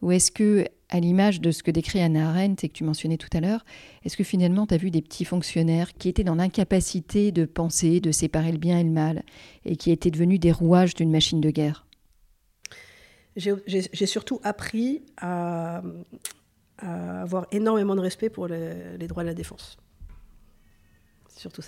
[0.01, 3.17] Ou est-ce que, à l'image de ce que décrit Anna Arendt et que tu mentionnais
[3.17, 3.63] tout à l'heure,
[4.03, 7.99] est-ce que finalement tu as vu des petits fonctionnaires qui étaient dans l'incapacité de penser,
[7.99, 9.23] de séparer le bien et le mal,
[9.65, 11.85] et qui étaient devenus des rouages d'une machine de guerre?
[13.35, 15.81] J'ai surtout appris à,
[16.77, 19.77] avoir énormément de respect pour les droits de la défense.
[21.29, 21.61] Surtout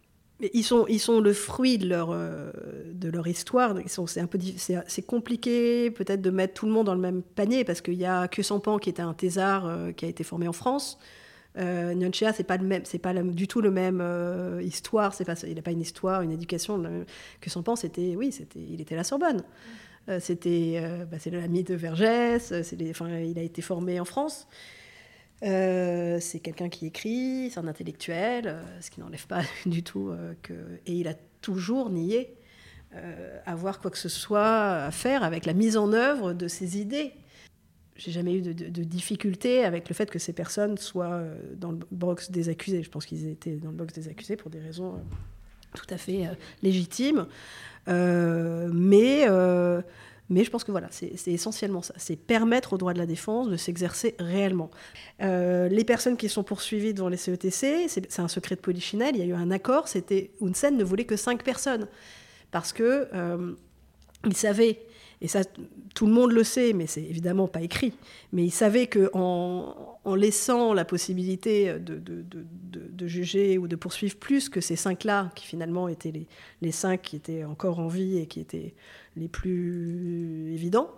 [0.54, 2.52] Ils sont, ils sont le fruit de leur, euh,
[2.92, 3.76] de leur histoire.
[3.86, 7.64] C'est un peu, c'est compliqué peut-être de mettre tout le monde dans le même panier
[7.64, 10.48] parce qu'il y a que Sampan qui était un thésard euh, qui a été formé
[10.48, 10.98] en France.
[11.58, 15.14] Euh, Nyonchea, c'est pas le même, c'est pas du tout le même euh, histoire.
[15.14, 17.06] C'est pas, il n'a pas une histoire, une éducation
[17.40, 17.76] que Sampan.
[17.76, 19.44] C'était, oui, c'était, il était à la Sorbonne.
[20.20, 22.52] c'était, bah, c'est l'ami de Vergès.
[22.90, 24.48] Enfin, il a été formé en France.
[25.44, 30.10] Euh, c'est quelqu'un qui écrit, c'est un intellectuel, euh, ce qui n'enlève pas du tout
[30.10, 30.54] euh, que.
[30.86, 32.36] Et il a toujours nié
[33.48, 37.12] avoir quoi que ce soit à faire avec la mise en œuvre de ces idées.
[37.96, 41.24] J'ai jamais eu de, de, difficulté avec le fait que ces personnes soient
[41.56, 42.84] dans le box des accusés.
[42.84, 45.02] Je pense qu'ils étaient dans le box des accusés pour des raisons
[45.74, 46.30] tout à fait
[46.62, 47.26] légitimes.
[47.88, 49.26] mais
[50.30, 51.94] mais je pense que voilà, c'est essentiellement ça.
[51.98, 54.72] C'est permettre aux droits de la défense de s'exercer réellement.
[55.22, 59.16] Euh, les personnes qui sont poursuivies devant les CETC, c'est un secret de polichinelle.
[59.16, 59.88] Il y a eu un accord.
[59.88, 61.88] C'était Unsen ne voulait que cinq personnes
[62.52, 63.54] parce que euh,
[64.26, 64.80] il savait
[65.24, 65.42] et ça
[65.96, 67.94] tout le monde le sait, mais c'est évidemment pas écrit,
[68.34, 74.60] mais il savait qu'en en, laissant la possibilité de, juger ou de poursuivre plus que
[74.60, 76.14] ces cinq-là, qui finalement étaient
[76.62, 78.74] les, cinq qui étaient encore en vie et qui étaient
[79.16, 80.92] les plus évidents,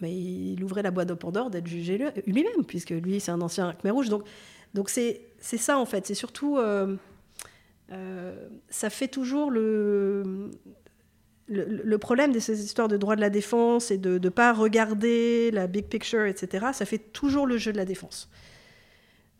[0.00, 3.72] mais il ouvrait la boîte de Pandore d'être jugé lui-même, puisque lui, c'est un ancien
[3.72, 4.08] Khmer Rouge.
[4.08, 4.24] Donc,
[4.74, 6.06] donc c'est, c'est ça, en fait.
[6.06, 6.58] C'est surtout...
[6.58, 6.96] Euh,
[7.90, 10.50] euh, ça fait toujours le,
[11.48, 15.50] le, problème de ces histoires de droit de la défense et de ne pas regarder
[15.50, 18.28] la big picture, etc., ça fait toujours le jeu de la défense.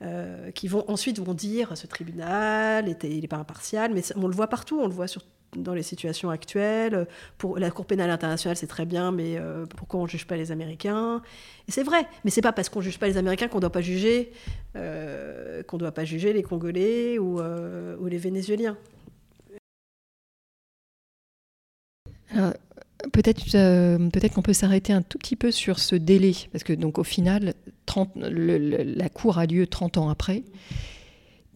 [0.03, 4.27] Euh, qui vont ensuite vont dire ce tribunal était, il n'est pas impartial, mais on
[4.27, 5.07] le voit partout, on le voit
[5.57, 7.07] dans les situations actuelles.
[7.39, 10.37] Pour la Cour pénale internationale, c'est très bien, mais euh, pourquoi on ne juge pas
[10.37, 11.23] les Américains?
[11.69, 13.63] Et c'est vrai, mais c'est pas parce qu'on ne juge pas les Américains qu'on ne
[13.63, 14.33] doit pas juger
[14.75, 17.39] euh, qu'on doit pas juger les Congolais ou
[18.09, 18.77] les Vénézuéliens.
[23.11, 26.73] Peut-être euh, peut-être qu'on peut s'arrêter un tout petit peu sur ce délai, parce que
[26.73, 27.55] donc au final,
[27.87, 30.45] 30, la cour a lieu 30 ans après.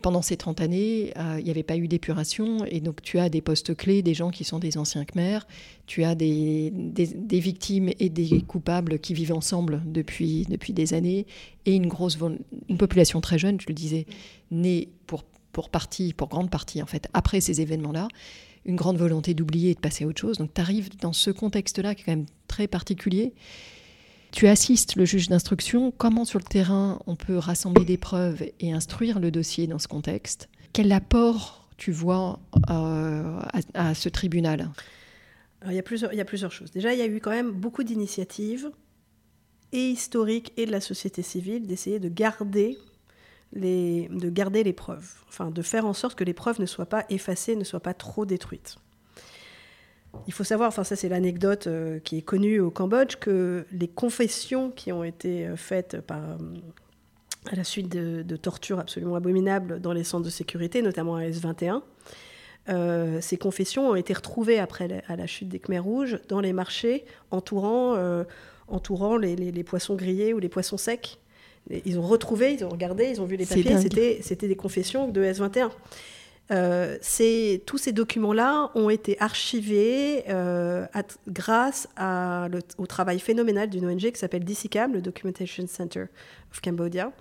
[0.03, 3.29] Pendant ces 30 années, euh, il n'y avait pas eu d'épuration, et donc tu as
[3.29, 5.41] des postes clés, des gens qui sont des anciens Khmer,
[5.87, 11.27] tu as des, des, victimes et des coupables qui vivent ensemble depuis, depuis des années,
[11.65, 12.19] et une grosse
[12.69, 14.07] une population très jeune, je le disais,
[14.51, 18.09] née pour, pour partie, pour grande partie en fait, après ces événements-là,
[18.67, 20.39] une grande volonté d'oublier et de passer à autre chose.
[20.39, 23.33] Donc tu arrives dans ce contexte-là qui est quand même très particulier.
[24.33, 25.93] Tu assistes le juge d'instruction.
[25.93, 29.89] Comment sur le terrain on peut rassembler des preuves et instruire le dossier dans ce
[29.89, 30.49] contexte?
[30.73, 33.41] Quel apport tu vois euh,
[33.75, 34.71] à, ce tribunal?
[35.67, 36.71] Il, y a plusieurs, il y a plusieurs choses.
[36.71, 38.71] Déjà, il y a eu quand même beaucoup d'initiatives
[39.73, 42.77] et historiques et de la société civile d'essayer de garder
[43.53, 47.05] de garder les preuves, enfin de faire en sorte que les preuves ne soient pas
[47.09, 48.77] effacées, ne soient pas trop détruites.
[50.27, 53.89] Il faut savoir, enfin ça c'est l'anecdote euh, qui est connue au Cambodge, que les
[53.89, 56.37] confessions qui ont été euh, faites euh,
[57.51, 61.83] à la suite de, tortures absolument abominables dans les centres de sécurité, notamment à S21,
[63.21, 67.05] ces confessions ont été retrouvées après à la chute des Khmers rouges dans les marchés
[67.31, 67.97] entourant,
[68.67, 71.21] entourant les, poissons grillés ou les poissons secs
[71.85, 75.09] ils ont retrouvé, ils ont regardé, ils ont vu les papiers, c'était, c'était des confessions
[75.09, 75.71] de S21.
[76.53, 76.97] Euh,
[77.67, 80.87] tous ces documents-là ont été archivés euh,
[81.27, 82.49] grâce à
[82.79, 86.05] au travail phénoménal d'une ONG qui s'appelle DCCAM, le Documentation Center
[86.53, 87.13] of Cambodia.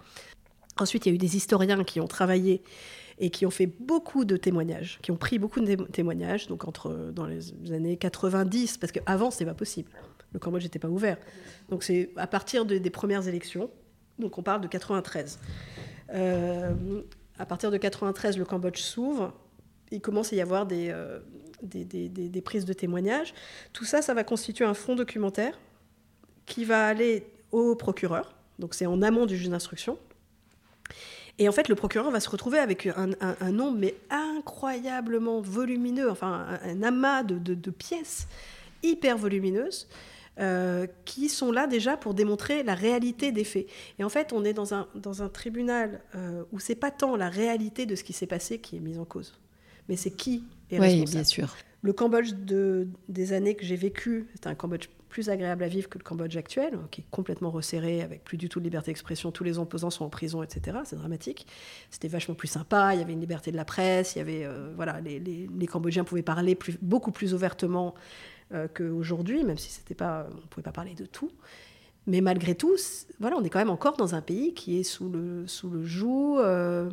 [0.77, 2.61] Ensuite, il y a eu des historiens qui ont travaillé
[3.17, 7.11] et qui ont fait beaucoup de témoignages, qui ont pris beaucoup de témoignages, donc entre
[7.13, 9.89] dans les années 90, parce qu'avant, ce n'était pas possible.
[10.33, 11.17] Le Cambodge n'était pas ouvert.
[11.69, 13.71] Donc c'est à partir des premières élections,
[14.19, 15.39] donc on parle de 93.
[16.13, 16.73] Euh,
[17.37, 19.33] à partir de 93, le Cambodge s'ouvre.
[19.91, 21.19] Il commence à y avoir euh,
[21.61, 23.33] des, prises de témoignages.
[23.73, 25.59] Tout ça, ça va constituer un fonds documentaire
[26.45, 28.35] qui va aller au procureur.
[28.59, 29.97] Donc c'est en amont du juge d'instruction.
[31.37, 36.47] Et en fait, le procureur va se retrouver avec un, nombre mais incroyablement volumineux, enfin
[36.63, 38.27] un, amas de, de, pièces
[38.83, 39.89] hyper volumineuses.
[40.37, 43.67] Euh, qui sont là déjà pour démontrer la réalité des faits.
[43.99, 47.15] Et en fait, on est dans un, dans un tribunal euh, où c'est pas tant
[47.15, 49.39] la réalité de ce qui s'est passé qui est mise en cause,
[49.87, 51.07] mais c'est qui est responsable.
[51.07, 51.55] Oui, bien sûr.
[51.83, 55.87] Le Cambodge de, des années que j'ai vécu, c'est un Cambodge plus agréable à vivre
[55.87, 58.91] que le Cambodge actuel, hein, qui est complètement resserré, avec plus du tout de liberté
[58.91, 60.79] d'expression, tous les opposants sont en prison, etc.
[60.83, 61.47] C'est dramatique.
[61.89, 64.43] C'était vachement plus sympa, il y avait une liberté de la presse, il y avait,
[64.43, 67.95] euh, voilà, les, les, les, Cambodgiens pouvaient parler plus, beaucoup plus ouvertement
[68.73, 71.31] qu'aujourd'hui, même si c'était pas, on ne pouvait pas parler de tout.
[72.07, 72.75] Mais malgré tout,
[73.19, 75.83] voilà, on est quand même encore dans un pays qui est sous le, sous le
[75.83, 76.37] joug.
[76.37, 76.89] Euh,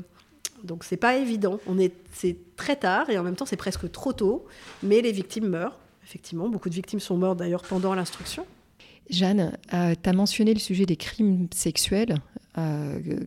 [0.64, 1.60] donc c'est pas évident.
[1.66, 4.46] On est, c'est très tard et en même temps c'est presque trop tôt.
[4.82, 5.78] Mais les victimes meurent.
[6.04, 8.46] Effectivement, beaucoup de victimes sont mortes d'ailleurs pendant l'instruction.
[9.10, 12.16] Jeanne, euh, tu as mentionné le sujet des crimes sexuels,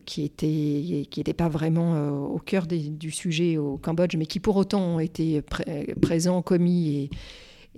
[0.04, 4.80] qui n'était qui pas vraiment au cœur du sujet au Cambodge, mais qui pour autant
[4.80, 5.42] ont été
[6.00, 7.10] présents, commis et,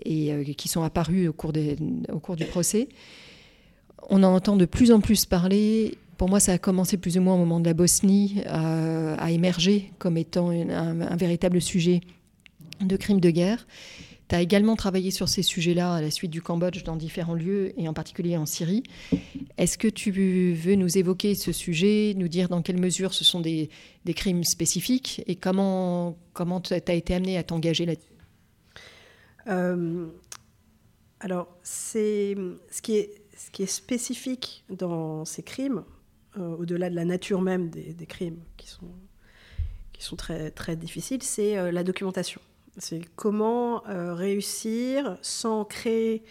[0.04, 2.88] et euh, qui sont apparus au cours, du procès.
[4.08, 5.98] On en entend de plus en plus parler.
[6.16, 9.92] Pour moi, ça a commencé plus ou moins au moment de la Bosnie à, émerger
[9.98, 12.00] comme étant un, véritable sujet
[12.80, 13.66] de crimes de guerre.
[14.28, 17.72] Tu as également travaillé sur ces sujets-là à la suite du Cambodge dans différents lieux
[17.80, 18.82] et en particulier en Syrie.
[19.56, 23.40] Est-ce que tu veux nous évoquer ce sujet, nous dire dans quelle mesure ce sont
[23.40, 23.70] des,
[24.14, 26.16] crimes spécifiques et comment
[26.62, 28.08] tu as été amené à t'engager là-dessus?
[28.08, 28.17] euh,
[31.20, 32.36] Alors, c'est
[32.70, 35.84] ce qui est spécifique dans ces crimes,
[36.36, 41.82] euh, au-delà de la nature même des, crimes qui sont très difficiles, c'est euh, la
[41.82, 42.40] documentation.
[42.78, 46.22] C'est comment euh, réussir sans créer,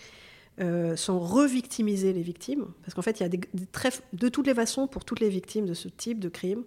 [0.62, 2.68] euh, sans revictimiser les victimes.
[2.84, 3.30] Parce qu'en fait, il y a
[4.14, 6.64] de toutes les façons, pour toutes les victimes de ce type de crime,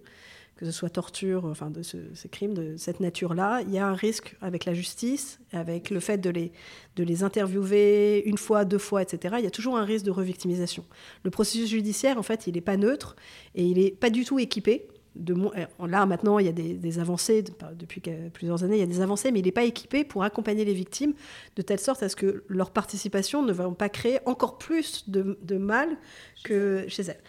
[0.61, 3.87] que ce soit torture, enfin de ce, ces crimes de cette nature-là, il y a
[3.87, 6.51] un risque avec la justice, avec le fait de les,
[6.97, 9.37] de les interviewer une fois, deux fois, etc.
[9.39, 10.85] Il y a toujours un risque de revictimisation.
[11.23, 13.15] Le processus judiciaire, en fait, il n'est pas neutre
[13.55, 17.43] et il n'est pas du tout équipé euh, là maintenant il y a des, avancées
[17.73, 20.63] depuis plusieurs années il y a des avancées mais il n'est pas équipé pour accompagner
[20.63, 21.13] les victimes
[21.57, 25.57] de telle sorte à ce que leur participation ne va pas créer encore plus de,
[25.57, 25.97] mal
[26.45, 27.21] que chez elles.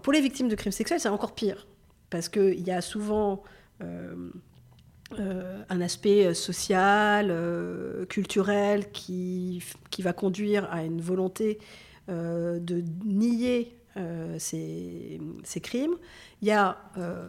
[0.00, 1.66] pour les victimes de crimes sexuels c'est encore pire
[2.10, 3.42] parce qu'il y a souvent
[3.82, 4.30] euh,
[5.18, 7.34] euh, un aspect social,
[8.08, 11.58] culturel qui, qui, va conduire à une volonté
[12.08, 13.74] de nier
[14.38, 15.96] ces, ces, crimes.
[16.42, 16.78] Il y a.
[16.96, 17.28] Euh,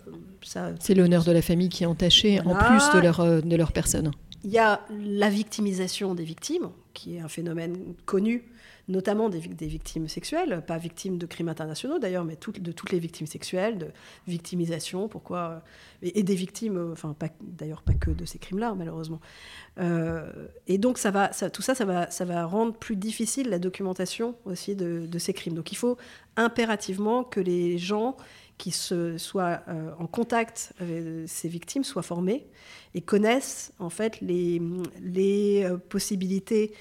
[0.80, 3.72] c'est l'honneur de la famille qui est entaché en plus de leur, euh, de leur
[3.72, 4.12] personne.
[4.44, 8.46] Il y a la victimisation des victimes, qui est un phénomène connu,
[8.89, 13.28] notamment des, victimes sexuelles, pas victimes de crimes internationaux d'ailleurs, mais de toutes les victimes
[13.28, 13.88] sexuelles, de
[14.28, 15.63] victimisation, pourquoi.
[16.02, 19.21] Et, des victimes, enfin, d'ailleurs, pas que de ces crimes-là, malheureusement.
[19.80, 20.32] Euh,
[20.67, 23.60] et donc, ça va, ça, tout ça, ça va, ça va rendre plus difficile la
[23.60, 25.54] documentation aussi de, ces crimes.
[25.54, 25.97] Donc, il faut
[26.36, 28.17] impérativement que les gens
[28.58, 32.47] qui se, soient euh, en contact avec ces victimes soient formés
[32.93, 34.62] et connaissent en fait les,
[35.02, 36.73] les euh, possibilités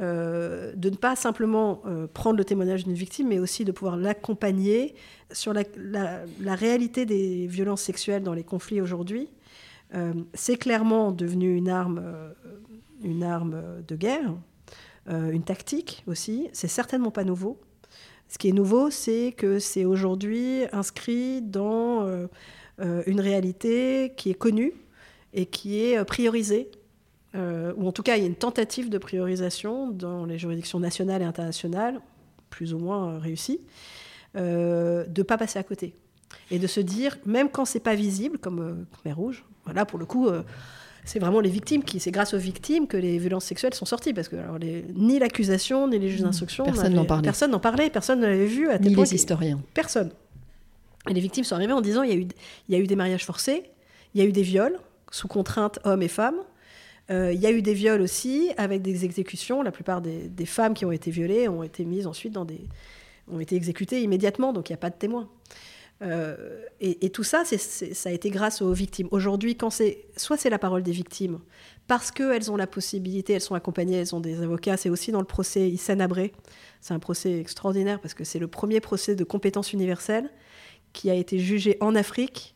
[0.00, 4.94] euh, de ne pas simplement prendre le témoignage d'une victime, mais aussi de pouvoir l'accompagner
[5.32, 5.64] sur la,
[6.54, 9.28] réalité des violences sexuelles dans les conflits aujourd'hui.
[10.34, 12.02] c'est clairement devenu une arme,
[13.02, 14.34] une arme de guerre,
[15.08, 16.48] une tactique aussi.
[16.52, 17.58] C'est certainement pas nouveau.
[18.28, 22.26] Ce qui est nouveau, c'est que c'est aujourd'hui inscrit dans euh,
[22.80, 24.72] euh, une réalité qui est connue
[25.32, 25.96] et qui est
[27.34, 30.80] euh, ou en tout cas il y a une tentative de priorisation dans les juridictions
[30.80, 32.00] nationales et internationales,
[32.50, 33.60] plus ou moins réussie,
[34.34, 35.94] de ne pas passer à côté.
[36.50, 40.06] Et de se dire, même quand c'est pas visible, comme Mer Rouge, voilà, pour le
[40.06, 40.28] coup,
[41.04, 44.14] c'est vraiment les victimes qui, c'est grâce aux victimes que les violences sexuelles sont sorties
[44.14, 46.24] parce que alors, ni l'accusation ni les juges mmh.
[46.24, 49.60] d'instruction, personne n'en parlait, personne n'en parlait, personne ne l'avait vu à ni les historiens,
[49.74, 50.10] personne.
[51.08, 52.26] Et les victimes sont arrivées en disant il y a eu,
[52.68, 53.64] il y a eu des mariages forcés,
[54.14, 54.78] il y a eu des viols
[55.10, 56.40] sous contrainte hommes et femmes.
[57.10, 59.62] Euh, il y a eu des viols aussi avec des exécutions.
[59.62, 64.52] La plupart des, femmes qui ont été violées ont été mises ont été exécutées immédiatement,
[64.52, 65.28] donc il n'y a pas de témoins.
[66.02, 69.08] Euh, et, tout ça, ça a été grâce aux victimes.
[69.10, 71.38] Aujourd'hui, quand c'est soit c'est la parole des victimes,
[71.86, 74.76] parce qu'elles ont la possibilité, elles sont accompagnées, elles ont des avocats.
[74.76, 76.32] C'est aussi dans le procès Hissène Abré.
[76.80, 80.30] C'est un procès extraordinaire parce que c'est le premier procès de compétence universelle
[80.92, 82.53] qui a été jugé en Afrique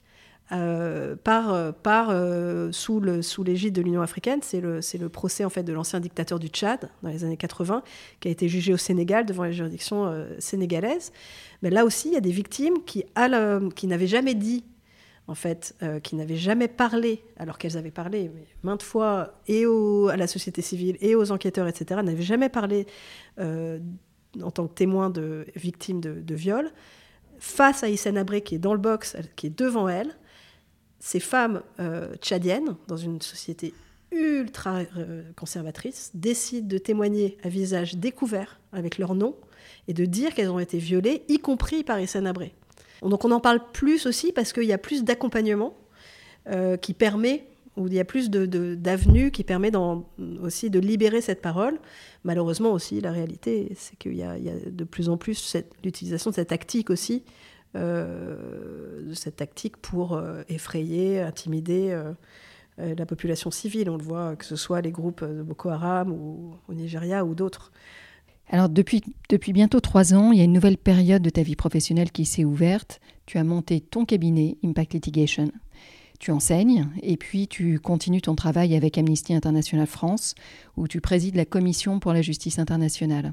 [0.50, 4.40] euh, par, euh, euh, sous, l'égide de l'Union africaine.
[4.42, 7.82] C'est le, procès en fait de l'ancien dictateur du Tchad dans les années 80
[8.20, 11.12] qui a été jugé au Sénégal devant les juridictions sénégalaises.
[11.62, 14.64] Mais là aussi, il y a des victimes qui, n'avaient jamais dit,
[15.26, 18.30] en fait, qui n'avaient jamais parlé, alors qu'elles avaient parlé
[18.62, 22.86] maintes fois et à la société civile et aux enquêteurs, etc., n'avaient jamais parlé
[23.38, 26.70] en tant que témoins de victimes de, de viol
[27.38, 30.14] face à Hissène Abré qui est dans le box, qui est devant elle,
[30.98, 33.74] ces femmes euh, tchadiennes, dans une société
[34.10, 39.36] ultra euh, conservatrice, décident de témoigner à visage découvert avec leur nom
[39.86, 42.54] et de dire qu'elles ont été violées, y compris par Hissène Abré.
[43.02, 45.74] Donc on en parle plus aussi parce qu'il y a plus d'accompagnement
[46.48, 47.44] euh, qui permet,
[47.76, 49.70] ou il y a plus d'avenues qui permet
[50.42, 51.78] aussi de libérer cette parole.
[52.24, 56.48] Malheureusement aussi, la réalité, c'est qu'il y, a de plus en plus l'utilisation de cette
[56.48, 57.22] tactique aussi
[57.74, 62.14] de cette tactique pour euh, effrayer, intimider euh,
[62.94, 63.90] la population civile.
[63.90, 67.34] On le voit, que ce soit les groupes de Boko Haram ou au Nigeria ou
[67.34, 67.72] d'autres.
[68.50, 71.56] Alors depuis, depuis bientôt trois ans, il y a une nouvelle période de ta vie
[71.56, 73.00] professionnelle qui s'est ouverte.
[73.26, 75.50] Tu as monté ton cabinet Impact Litigation.
[76.18, 80.34] Tu enseignes et puis tu continues ton travail avec Amnesty International France,
[80.76, 83.30] où tu présides la commission pour la justice internationale.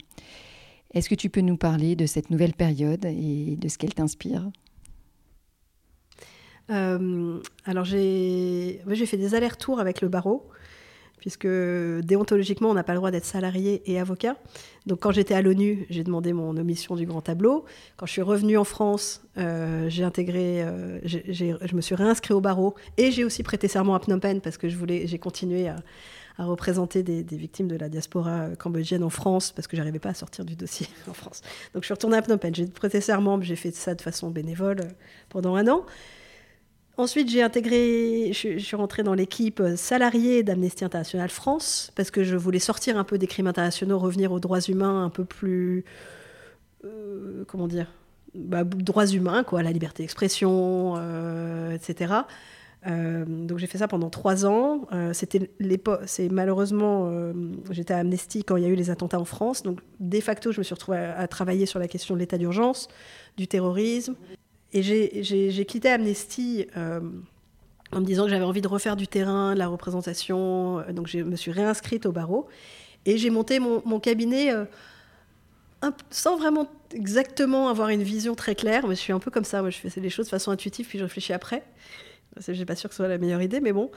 [0.95, 4.49] Est-ce que tu peux nous parler de cette nouvelle période et de ce qu'elle t'inspire?
[6.71, 10.49] Euh, Alors j'ai fait des allers-retours avec le barreau,
[11.17, 14.37] puisque déontologiquement, on n'a pas le droit d'être salarié et avocat.
[14.85, 17.65] Donc quand j'étais à l'ONU, j'ai demandé mon omission du grand tableau.
[17.97, 22.75] Quand je suis revenue en France, euh, intégré, euh, je me suis réinscrit au barreau
[22.95, 25.75] et j'ai aussi prêté serment à Phnom Penh parce que j'ai continué à,
[26.43, 30.43] représenter des, victimes de la diaspora cambodgienne en France parce que j'arrivais pas à sortir
[30.43, 31.41] du dossier en France.
[31.73, 34.29] Donc je suis retournée à Phnom Penh, j'ai prêté serment, j'ai fait ça de façon
[34.29, 34.89] bénévole
[35.29, 35.85] pendant un an.
[36.97, 42.37] Ensuite, j'ai intégré, je, suis rentrée dans l'équipe salariée d'Amnesty International France parce que je
[42.37, 45.83] voulais sortir un peu des crimes internationaux, revenir aux droits humains un peu plus,
[46.85, 47.87] euh, comment dire,
[48.33, 52.13] bah, droits humains, quoi, la liberté d'expression, euh, etc.
[52.87, 54.87] Euh, donc j'ai fait ça pendant trois ans.
[55.13, 55.49] c'était
[56.05, 57.11] c'est malheureusement,
[57.71, 59.63] j'étais à Amnesty quand il y a eu les attentats en France.
[59.63, 62.87] Donc de facto, je me suis retrouvée à travailler sur la question de l'état d'urgence,
[63.37, 64.15] du terrorisme.
[64.73, 66.99] Et j'ai quitté Amnesty euh,
[67.93, 70.83] en me disant que j'avais envie de refaire du terrain, de la représentation.
[70.91, 72.47] Donc je me suis réinscrite au barreau.
[73.05, 74.65] Et j'ai monté mon, cabinet euh,
[76.09, 78.87] sans vraiment exactement avoir une vision très claire.
[78.87, 79.61] Mais je suis un peu comme ça.
[79.61, 81.63] Moi, je fais les choses de façon intuitive, puis je réfléchis après.
[82.39, 83.89] Je n'ai pas sûr que ce soit la meilleure idée, mais bon.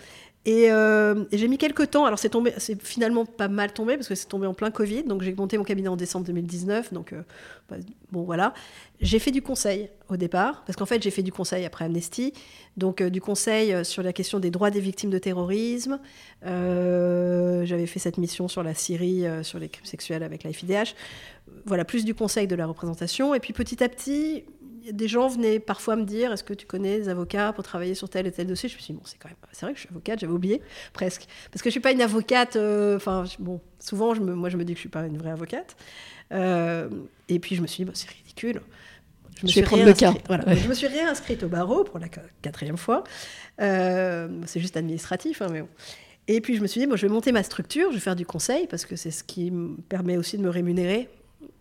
[0.46, 2.04] Euh, et, j'ai mis quelques temps.
[2.04, 5.04] Alors, c'est tombé, c'est finalement pas mal tombé parce que c'est tombé en plein Covid.
[5.04, 6.92] Donc, j'ai monté mon cabinet en décembre 2019.
[6.92, 7.22] Donc, euh,
[7.68, 7.76] bah,
[8.12, 8.54] bon, voilà.
[9.00, 12.32] J'ai fait du conseil au départ parce qu'en fait, j'ai fait du conseil après Amnesty.
[12.76, 15.98] Donc, euh, du conseil sur la question des droits des victimes de terrorisme.
[16.42, 20.94] J'avais fait cette mission sur la Syrie, sur les crimes sexuels avec la FIDH.
[21.66, 23.34] Voilà, plus du conseil de la représentation.
[23.34, 24.44] Et puis, petit à petit,
[24.92, 28.08] des gens venaient parfois me dire est-ce que tu connais des avocats pour travailler sur
[28.08, 28.68] tel et tel dossier?
[28.68, 30.32] Je me suis dit bon, c'est quand même c'est vrai que je suis avocate, j'avais
[30.32, 30.62] oublié
[30.92, 32.56] presque parce que je suis pas une avocate.
[32.56, 35.18] Euh, enfin bon, souvent je me, moi je me dis que je suis pas une
[35.18, 35.76] vraie avocate.
[36.32, 36.88] Euh,
[37.28, 38.60] et puis je me suis dit c'est ridicule.
[39.38, 40.12] Je me, suis prendre le cas.
[40.48, 42.08] je me suis réinscrite au barreau pour la
[42.42, 43.04] quatrième fois.
[43.60, 45.68] Euh, c'est juste administratif, hein, mais bon.
[46.26, 48.26] Et puis je me suis dit, je vais monter ma structure, je vais faire du
[48.26, 51.08] conseil, parce que c'est ce qui me permet aussi de me rémunérer.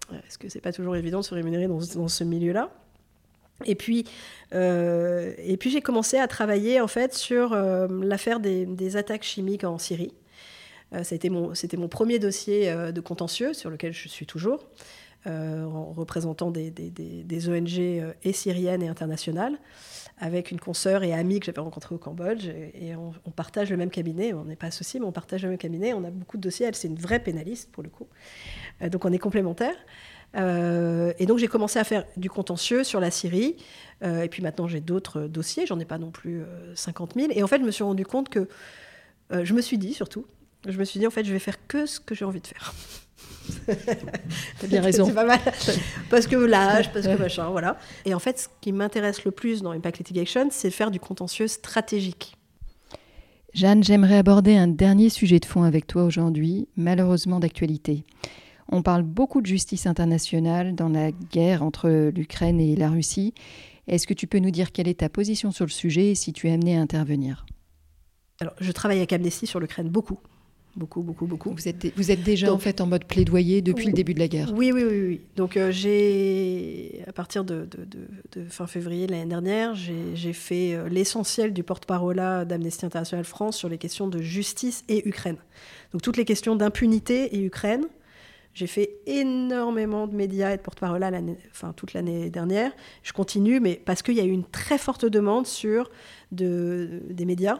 [0.09, 2.71] Parce que c'est pas toujours évident de se rémunérer dans, dans ce milieu-là?
[3.65, 4.05] Et puis,
[4.53, 9.63] euh, et puis j'ai commencé à travailler en fait sur euh, l'affaire des, attaques chimiques
[9.63, 10.13] en Syrie.
[10.93, 14.67] Euh, c'était mon, mon, premier dossier de contentieux sur lequel je suis toujours,
[15.25, 17.79] en représentant des, des, ONG
[18.23, 19.57] et syriennes et internationales,
[20.19, 22.47] avec une consoeur et amie que j'avais rencontrée au Cambodge.
[22.47, 24.33] Et, on, on, partage le même cabinet.
[24.33, 25.93] On n'est pas associés, mais on partage le même cabinet.
[25.93, 26.67] On a beaucoup de dossiers.
[26.67, 28.07] Elle, c'est une vraie pénaliste pour le coup.
[28.79, 29.75] donc on est complémentaires.
[30.35, 33.55] Euh, et donc j'ai commencé à faire du contentieux sur la Syrie.
[34.03, 36.43] Euh, et puis maintenant j'ai d'autres dossiers, j'en ai pas non plus
[36.75, 37.33] 50 euh, 000.
[37.33, 38.47] Et en fait je me suis rendu compte que,
[39.31, 40.25] je me suis dit surtout,
[40.67, 42.47] je me suis dit en fait je vais faire que ce que j'ai envie de
[42.47, 42.73] faire.
[44.59, 45.05] T'as bien raison.
[45.05, 45.39] C'est pas mal.
[46.09, 47.77] Parce que l'âge, parce que machin, voilà.
[48.05, 51.47] Et en fait ce qui m'intéresse le plus dans Impact Litigation, c'est faire du contentieux
[51.47, 52.35] stratégique.
[53.53, 58.05] Jeanne, j'aimerais aborder un dernier sujet de fond avec toi aujourd'hui, malheureusement d'actualité.
[58.69, 63.33] On parle beaucoup de justice internationale dans la guerre entre l'Ukraine et la Russie.
[63.87, 66.33] Est-ce que tu peux nous dire quelle est ta position sur le sujet et si
[66.33, 67.45] tu es amené à intervenir?
[68.39, 70.19] Alors, je travaille avec Amnesty sur l'Ukraine beaucoup.
[70.75, 71.51] Beaucoup, beaucoup, beaucoup.
[71.53, 74.27] Vous êtes, vous êtes déjà en fait en mode plaidoyer depuis le début de la
[74.27, 75.07] guerre Oui, oui, oui.
[75.07, 75.21] oui.
[75.35, 77.67] Donc euh, j'ai, à partir de,
[78.49, 83.79] fin février l'année dernière, j'ai fait euh, l'essentiel du porte-parole d'Amnesty International France sur les
[83.79, 85.37] questions de justice et Ukraine.
[85.93, 87.85] Donc toutes les questions d'impunité et Ukraine,
[88.57, 91.07] j'ai fait énormément de médias et de porte-parole
[91.51, 92.71] enfin, toute l'année dernière.
[93.03, 95.91] Je continue, mais parce qu'il y a eu une très forte demande sur
[96.31, 97.59] de, des médias.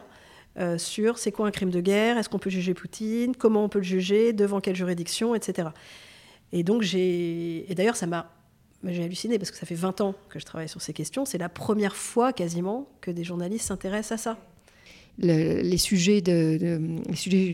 [0.58, 3.68] Euh, sur c'est quoi un crime de guerre, est-ce qu'on peut juger Poutine, comment on
[3.68, 5.68] peut le juger, devant quelle juridiction, etc.
[6.50, 7.70] Et donc j'ai...
[7.70, 8.34] Et d'ailleurs ça m'a...
[8.82, 11.24] J'ai halluciné parce que ça fait 20 ans que je travaille sur ces questions.
[11.24, 14.38] C'est la première fois quasiment que des journalistes s'intéressent à ça
[15.18, 16.22] les, sujets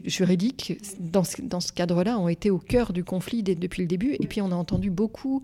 [0.07, 4.17] juridiques dans ce, dans ce cadre-là ont été au cœur du conflit depuis le début.
[4.21, 5.43] Et puis on a entendu beaucoup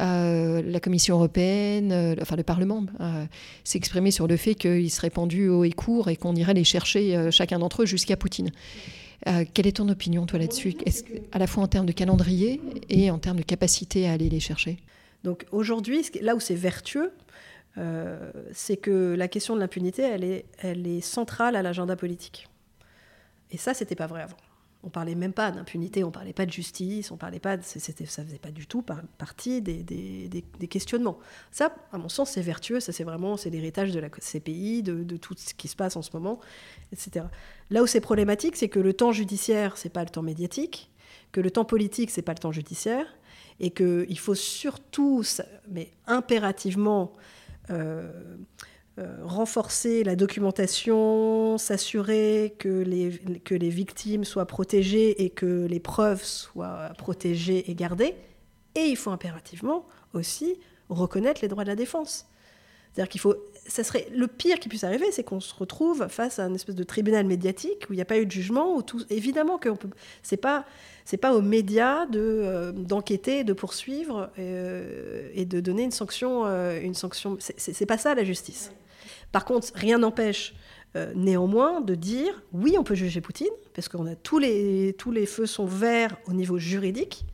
[0.00, 3.24] euh, la Commission européenne, euh, enfin le Parlement, euh,
[3.64, 7.28] s'exprimer sur le fait qu'ils seraient pendus haut et court et qu'on irait les chercher
[7.30, 8.50] chacun d'entre eux jusqu'à Poutine.
[9.24, 10.74] quelle est ton opinion, toi, là-dessus?
[11.32, 14.40] À la fois en termes de calendrier et en termes de capacité à aller les
[14.40, 14.78] chercher?
[15.24, 17.12] Donc aujourd'hui, là où c'est vertueux,
[17.78, 22.48] euh, c'est que la question de l'impunité, elle est, elle est centrale à l'agenda politique.
[23.50, 24.36] Et ça, c'était pas vrai avant.
[24.82, 28.06] On parlait même pas d'impunité, on parlait pas de justice, on parlait pas, de, c'était,
[28.06, 31.18] ça faisait pas du tout partie des, des, questionnements.
[31.50, 32.80] Ça, à mon sens, c'est vertueux.
[32.80, 35.96] Ça, c'est vraiment, c'est l'héritage de la CPI, de, de, tout ce qui se passe
[35.96, 36.40] en ce moment,
[36.92, 37.26] etc.
[37.68, 40.90] Là où c'est problématique, c'est que le temps judiciaire, c'est pas le temps médiatique,
[41.30, 43.06] que le temps politique, c'est pas le temps judiciaire,
[43.60, 45.22] et qu'il faut surtout,
[45.68, 47.12] mais impérativement,
[49.22, 56.22] renforcer la documentation, s'assurer que les, que les victimes soient protégées et que les preuves
[56.22, 58.14] soient protégées et gardées.
[58.74, 60.58] Et il faut impérativement aussi
[60.88, 62.26] reconnaître les droits de la défense.
[62.92, 63.36] C'est-à-dire qu'il faut.
[63.66, 66.74] Ça serait le pire qui puisse arriver, c'est qu'on se retrouve face à un espèce
[66.74, 68.74] de tribunal médiatique où il n'y a pas eu de jugement.
[68.74, 69.88] Où tout, évidemment que peut.
[70.22, 70.64] C'est pas.
[71.04, 76.42] C'est pas aux médias de euh, d'enquêter, de poursuivre euh, et de donner une sanction.
[76.46, 77.36] Euh, une sanction.
[77.40, 78.72] C'est pas ça la justice.
[79.32, 80.54] Par contre, rien n'empêche.
[81.14, 85.26] néanmoins, de dire oui, on peut juger Poutine, parce qu'on a tous les, tous les
[85.26, 87.24] feux sont verts au niveau juridique.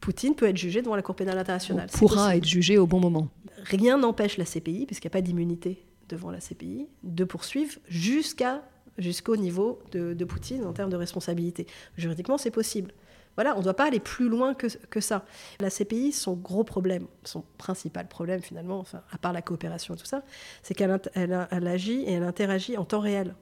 [0.00, 1.88] Poutine peut être jugé devant la Cour pénale internationale.
[1.94, 3.28] On pourra être jugé au bon moment.
[3.64, 8.62] Rien n'empêche la CPI, puisqu'il n'y a pas d'immunité devant la CPI, de poursuivre jusqu'à
[8.98, 11.66] jusqu'au niveau de, Poutine en termes de responsabilité.
[11.96, 12.92] Juridiquement, c'est possible.
[13.36, 15.24] Voilà, on ne doit pas aller plus loin que, que, ça.
[15.60, 19.96] La CPI, son gros problème, son principal problème finalement, enfin, à part la coopération et
[19.96, 20.22] tout ça,
[20.62, 23.34] c'est qu'elle elle, elle agit et elle interagit en temps réel.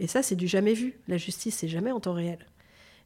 [0.00, 0.98] Et ça, c'est du jamais vu.
[1.06, 2.38] La justice, c'est jamais en temps réel.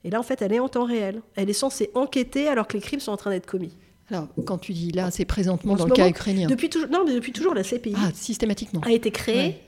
[0.05, 1.23] Et là, en fait, elle est en temps réel.
[1.37, 3.77] Elle est censée enquêter alors que les crimes sont en train d'être commis.
[4.11, 6.49] Alors, quand tu dis là, c'est présentement dans le cas ukrainien.
[6.49, 8.81] Depuis toujours, non, mais depuis toujours, la CPI ah, systématiquement.
[8.83, 9.61] a été créée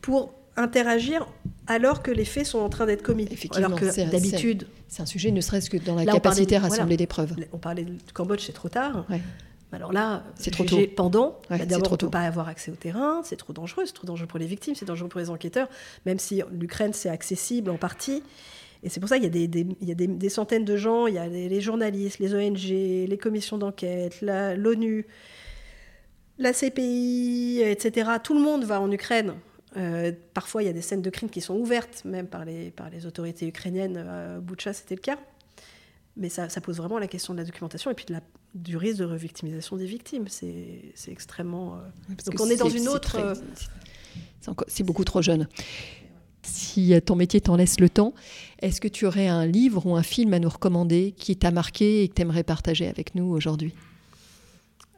[0.00, 1.26] pour interagir
[1.66, 3.26] alors que les faits sont en train d'être commis.
[3.30, 6.96] Effectivement, alors que d'habitude, c'est un sujet ne serait-ce que dans la capacité à rassembler
[6.96, 7.34] des preuves.
[7.52, 9.06] On parlait du Cambodge, c'est trop tard.
[9.74, 10.78] Alors là, c'est trop tôt.
[10.94, 13.94] Pendant, bah, d'abord, on ne peut pas avoir accès au terrain, c'est trop dangereux, c'est
[13.94, 15.68] trop dangereux pour les victimes, c'est dangereux pour les enquêteurs,
[16.04, 18.22] même si l'Ukraine, c'est accessible en partie.
[18.82, 21.06] Et c'est pour ça qu'il y a, des, il y a des, centaines de gens,
[21.06, 25.06] il y a les, journalistes, les ONG, les commissions d'enquête, l'ONU,
[26.38, 28.10] la, CPI, etc.
[28.22, 29.34] Tout le monde va en Ukraine.
[29.76, 32.70] Euh, parfois, il y a des scènes de crimes qui sont ouvertes, même par les,
[32.72, 33.96] par les autorités ukrainiennes.
[33.96, 35.18] À Boucha, c'était le cas.
[36.16, 38.20] Mais ça, ça, pose vraiment la question de la documentation et puis de la,
[38.54, 40.26] du risque de revictimisation des victimes.
[40.28, 41.76] C'est extrêmement.
[41.76, 43.16] Euh, donc on est dans une autre.
[43.16, 43.34] Euh,
[44.66, 45.46] c'est beaucoup trop jeune
[46.42, 48.14] si ton métier t'en laisse le temps,
[48.62, 52.02] est-ce que tu aurais un livre ou un film à nous recommander qui t'a marqué
[52.02, 53.74] et que tu aimerais partager avec nous aujourd'hui?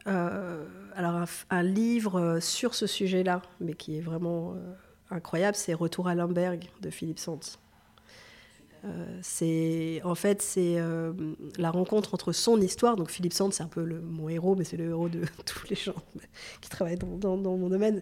[0.07, 0.63] Euh,
[0.95, 4.73] Alors, un, livre sur ce sujet-là, mais qui est vraiment euh,
[5.09, 7.19] incroyable, c'est Retour à Lemberg de Philippe.
[8.85, 10.77] Euh, c'est en fait c'est
[11.57, 12.95] la rencontre entre son histoire.
[12.95, 15.67] Donc Philippe Sands, c'est un peu le, mon héros, mais c'est le héros de tous
[15.69, 15.95] les gens
[16.61, 17.99] qui travaillent dans mon domaine.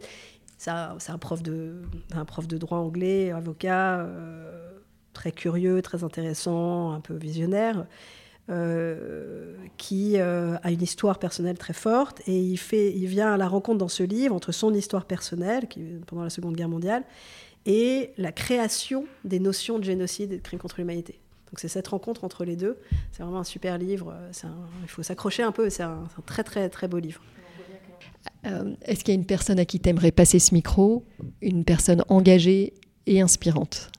[0.64, 1.82] C'est un, prof de,
[2.14, 4.73] un prof de droit anglais, avocat, euh,
[5.14, 7.86] très curieux, très intéressant, un peu visionnaire,
[8.50, 12.22] euh, qui euh, a une histoire personnelle très forte.
[12.28, 15.68] Et il, fait, il vient à la rencontre dans ce livre entre son histoire personnelle,
[15.68, 17.04] qui, pendant la Seconde Guerre mondiale,
[17.66, 21.20] et la création des notions de génocide et de crime contre l'humanité.
[21.50, 22.78] Donc c'est cette rencontre entre les deux.
[23.12, 24.14] C'est vraiment un super livre.
[24.82, 25.70] il faut s'accrocher un peu.
[25.70, 27.22] C'est un, très très très beau livre.
[28.46, 31.06] Euh, est-ce qu'il y a une personne à qui tu aimerais passer ce micro?
[31.42, 32.74] Une personne engagée
[33.06, 33.92] et inspirante?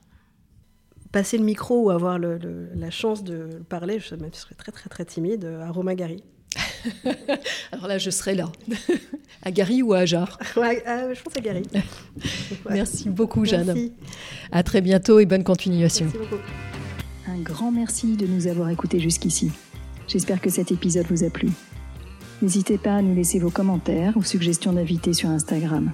[1.15, 5.49] Passer le micro ou avoir la chance de parler, je, serais très très très timide,
[5.63, 6.21] à Romain Gary.
[7.71, 8.51] Alors là, je serais là.
[9.41, 10.37] à Gary ou à Ajar?
[10.55, 11.63] Je pense à Gary.
[12.69, 13.67] Merci beaucoup, Jeanne.
[13.67, 13.93] Merci.
[14.51, 16.07] À très bientôt et bonne continuation.
[16.07, 16.43] Merci beaucoup.
[17.29, 19.53] Un grand merci de nous avoir écoutés jusqu'ici.
[20.09, 21.47] J'espère que cet épisode vous a plu.
[22.41, 25.93] N'hésitez pas à nous laisser vos commentaires ou suggestions d'invités sur Instagram.